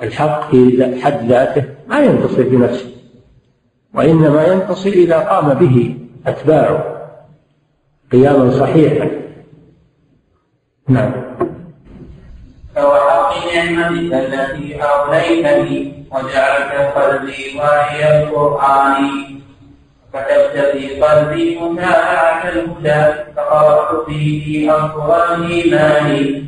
[0.02, 2.92] الحق في حد ذاته ما ينتصر بنفسه
[3.94, 6.96] وإنما ينتصر إذا قام به أتباعه
[8.12, 9.10] قياما صحيحا.
[10.88, 11.12] نعم.
[12.76, 19.26] فوحق نعمتك التي أوليتني وجعلت قلبي واعي القرآن.
[20.14, 26.46] كتبت في قلبي متابعة الهدى فقرأت فيه أنصر الإيمان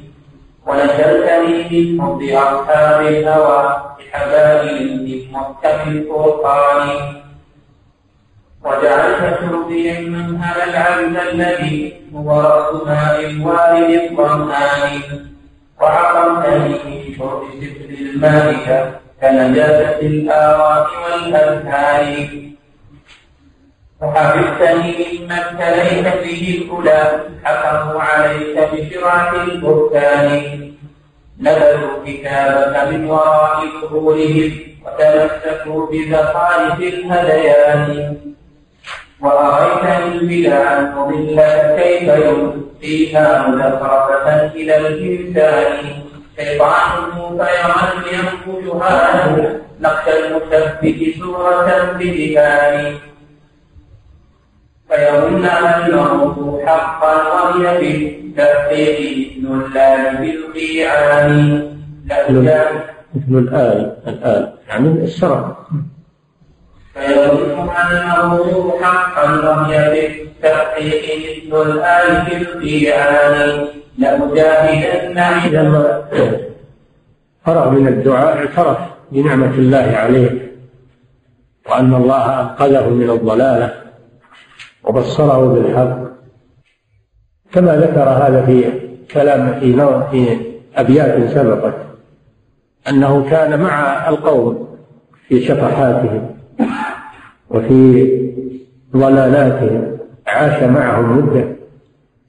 [0.68, 6.90] ونشرتني من حب أصحاب الهوى بحبائل من محكم الفرقان.
[8.64, 15.02] وجعلت شربي المنهل العبد الذي هو رأس ماء الوالد الظمآن
[15.82, 18.92] وعقمتني من شرب سفر المائدة
[19.22, 22.47] كنجاسة الآراء والأذهان.
[24.02, 30.72] وحفظتني مما ابتليت به الأولى حكموا عليك بشرعة البهتان
[31.40, 34.52] نبذوا كتابك من وراء ظهورهم
[34.86, 38.18] وتمسكوا بزخارف الهذيان
[39.22, 45.74] وأريتني البدع المضلة كيف يلقيها مزخرفة إلى الإنسان.
[46.40, 49.58] شيطان فيرى ينقشها.
[49.82, 52.96] نقش المثبت سورة بدهان
[54.90, 59.00] فيظن أنه حقا وهي بالتحقيق
[59.44, 61.62] نلان بالقيعان
[63.16, 64.54] مثل الآل الآل.
[64.68, 65.58] يعني الشرع.
[66.94, 71.04] فيظن أنه حقا وهي بالتحقيق
[71.52, 73.68] مثل الآل بالقيعان
[73.98, 75.20] لأجاهدن
[75.52, 76.04] لما
[77.46, 78.78] فرغ من الدعاء اعترف
[79.12, 80.52] بنعمة الله عليه
[81.70, 83.87] وأن الله أنقذه من الضلالة.
[84.88, 85.98] وبصره بالحق
[87.52, 88.64] كما ذكر هذا في
[89.12, 89.60] كلام
[90.12, 90.38] في
[90.76, 91.74] أبيات سبقت
[92.90, 94.78] أنه كان مع القوم
[95.28, 96.30] في شطحاتهم
[97.50, 98.08] وفي
[98.94, 101.48] ضلالاتهم عاش معهم مدة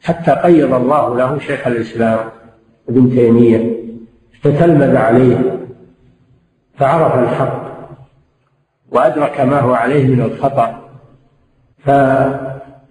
[0.02, 2.18] حتى قيض الله له شيخ الإسلام
[2.88, 3.76] ابن تيمية
[4.42, 5.58] فتلمذ عليه
[6.76, 7.68] فعرف الحق
[8.90, 10.88] وأدرك ما هو عليه من الخطأ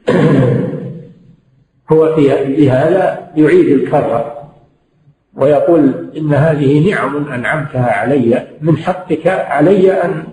[1.89, 4.37] فهو في هذا يعيد الكرة
[5.35, 10.23] ويقول إن هذه نعم أنعمتها علي من حقك علي أن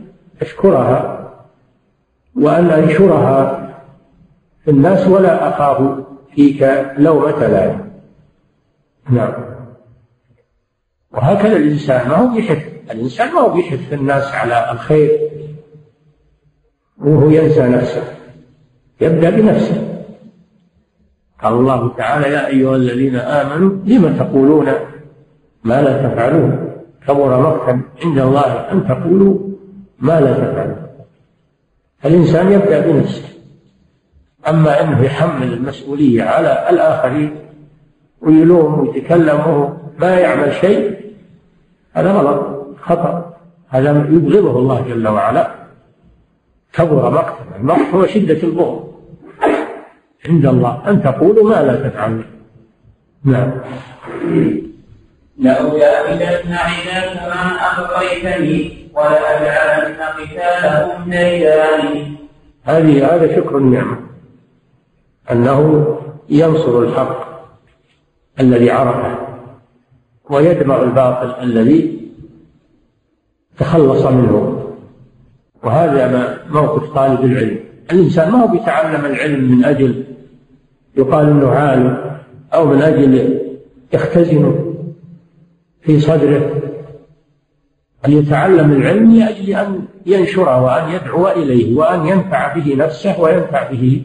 [0.42, 1.30] أشكرها
[2.36, 3.64] وأن أنشرها
[4.64, 6.04] في الناس ولا أخاف
[6.34, 7.90] فيك لومة لائم.
[9.10, 9.32] نعم.
[11.12, 12.58] وهكذا الإنسان ما هو بيحث
[12.90, 15.30] الإنسان ما هو بيحث الناس على الخير
[16.98, 18.04] وهو ينسى نفسه.
[19.00, 20.04] يبدأ بنفسه.
[21.42, 24.66] قال الله تعالى يا أيها الذين آمنوا لم تقولون
[25.64, 26.70] ما لا تفعلون؟
[27.06, 29.38] كبر مقتا عند الله أن تقولوا
[29.98, 30.86] ما لا تفعلون.
[32.04, 33.28] الإنسان يبدأ بنفسه.
[34.48, 37.36] أما أنه يحمل المسؤولية على الآخرين
[38.20, 40.96] ويلوم ويتكلم وهو ما يعمل شيء
[41.92, 43.34] هذا غلط خطأ.
[43.68, 45.63] هذا يبغضه الله جل وعلا.
[46.74, 47.56] كبر مقتا.
[47.60, 48.94] المقت هو شدة البغض.
[50.28, 50.82] عند الله.
[50.88, 52.24] أن تقولوا ما لا تفعلون
[53.24, 53.50] نعم.
[55.38, 62.16] لأجاهدن عداك ما أبقيتني ولأجعلن قتالهم ديداني
[62.64, 63.96] هذه هذا شكر النعمة.
[65.30, 65.86] أنه
[66.28, 67.34] ينصر الحق
[68.40, 69.18] الذي عرفه
[70.30, 72.10] ويدمغ الباطل الذي
[73.58, 74.53] تخلص منه.
[75.64, 77.58] وهذا ما موقف طالب العلم.
[77.92, 80.04] الإنسان ما هو بيتعلم العلم من أجل
[80.96, 82.18] يقال أنه عالم
[82.54, 83.40] أو من أجل
[83.92, 84.74] يختزن
[85.80, 86.50] في صدره.
[88.06, 94.02] أن يتعلم العلم لأجل أن ينشره وأن يدعو إليه وأن ينفع به نفسه وينفع به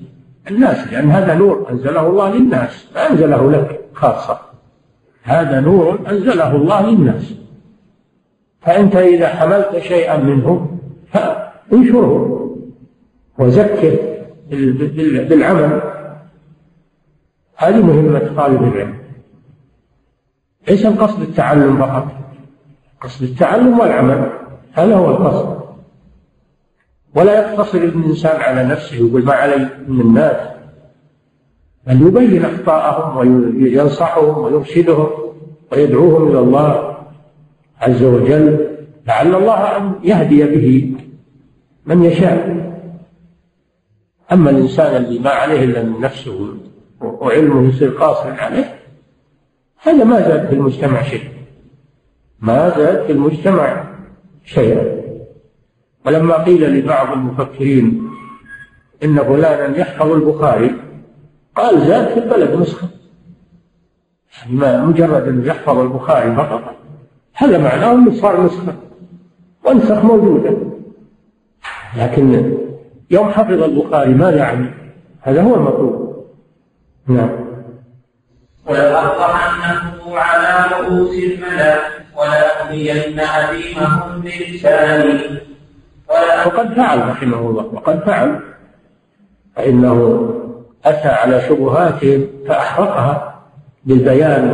[0.51, 4.39] الناس لأن هذا نور أنزله الله للناس ما أنزله لك خاصة.
[5.24, 7.34] هذا نور أنزله الله للناس.
[8.62, 10.80] فأنت إذا حملت شيئا منه
[11.74, 12.36] انشره
[13.38, 13.97] وزكه
[15.30, 15.82] بالعمل.
[17.55, 18.93] هذه مهمة طالب العلم.
[20.70, 22.07] ليس القصد التعلم فقط.
[23.01, 24.32] قصد التعلم والعمل.
[24.74, 25.59] هذا هو القصد.
[27.15, 30.47] ولا يقتصر الإنسان على نفسه يقول ما علي من الناس.
[31.88, 35.07] بل يبين أخطاءهم وينصحهم ويرشدهم
[35.72, 36.97] ويدعوهم إلى الله
[37.82, 38.67] عز وجل.
[39.07, 40.95] لعل الله أن يهدي به.
[41.90, 42.70] من يشاء.
[44.32, 46.54] أما الإنسان اللي ما عليه إلا من نفسه
[47.02, 48.80] وعلمه يصير قاصرا عليه
[49.82, 51.30] هذا ما زاد في المجتمع شيء.
[52.40, 53.84] ما زاد في المجتمع
[54.46, 55.02] شيئا
[56.06, 58.10] ولما قيل لبعض المفكرين
[59.04, 60.76] إن فلانا يحفظ البخاري
[61.56, 62.88] قال زاد في البلد نسخة.
[64.38, 66.76] يعني ما مجرد أن يحفظ البخاري فقط
[67.34, 68.76] هذا معناه أنه صار نسخة.
[69.66, 70.78] وانسخ موجودة.
[71.98, 72.56] لكن
[73.12, 74.74] يوم حفظ البخاري ماذا عمل؟
[75.22, 76.26] هذا هو المطلوب.
[77.08, 77.30] نعم.
[78.68, 81.80] ولأطعنه على رؤوس الملأ
[82.18, 85.40] ولأغنين أديمهم بلساني
[86.46, 88.40] وقد فعل رحمه الله وقد فعل.
[89.56, 90.30] فإنه
[90.86, 93.42] أتى على شبهاتهم فأحرقها
[93.86, 94.52] بالبيان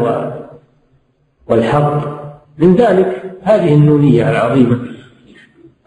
[1.47, 2.01] والحق
[2.57, 4.94] من ذلك هذه النونية العظيمة.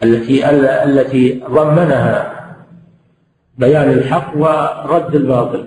[0.03, 0.49] التي
[0.83, 2.35] التي ضمنها
[3.57, 5.65] بيان الحق ورد الباطل.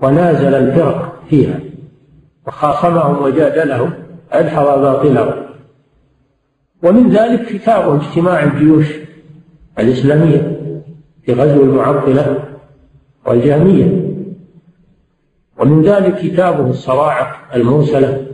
[0.00, 1.60] ونازل الفرق فيها.
[2.46, 3.92] وخاصمهم وجادلهم
[4.32, 5.42] أدحض باطلهم.
[6.82, 8.86] ومن ذلك كتابه اجتماع الجيوش
[9.78, 10.60] الإسلامية
[11.22, 12.44] في غزو المعطلة
[13.26, 14.12] والجهمية.
[15.58, 18.26] ومن ذلك كتابه الصواعق المرسلة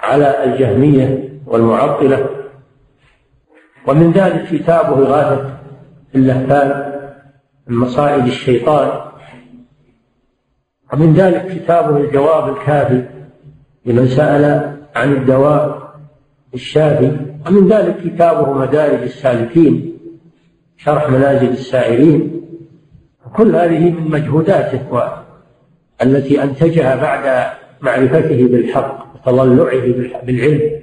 [0.00, 2.41] على الجهمية والمعطلة.
[3.86, 5.58] ومن ذلك كتابه إغاثة
[6.14, 6.92] اللهفان
[7.66, 9.00] من مصائد الشيطان.
[10.92, 13.04] ومن ذلك كتابه الجواب الكافي
[13.86, 15.92] لمن سأل عن الدواء
[16.54, 17.16] الشافي.
[17.46, 19.98] ومن ذلك كتابه مدارج السالكين
[20.76, 22.42] شرح منازل السائرين.
[23.36, 25.02] كل هذه من مجهوداته
[26.02, 29.80] التي أنتجها بعد معرفته بالحق وتضلعه
[30.22, 30.82] بالعلم.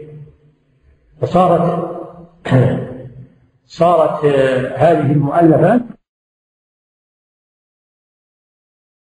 [1.21, 1.99] فصارت
[3.69, 4.25] صارت
[4.75, 5.81] هذه المؤلفات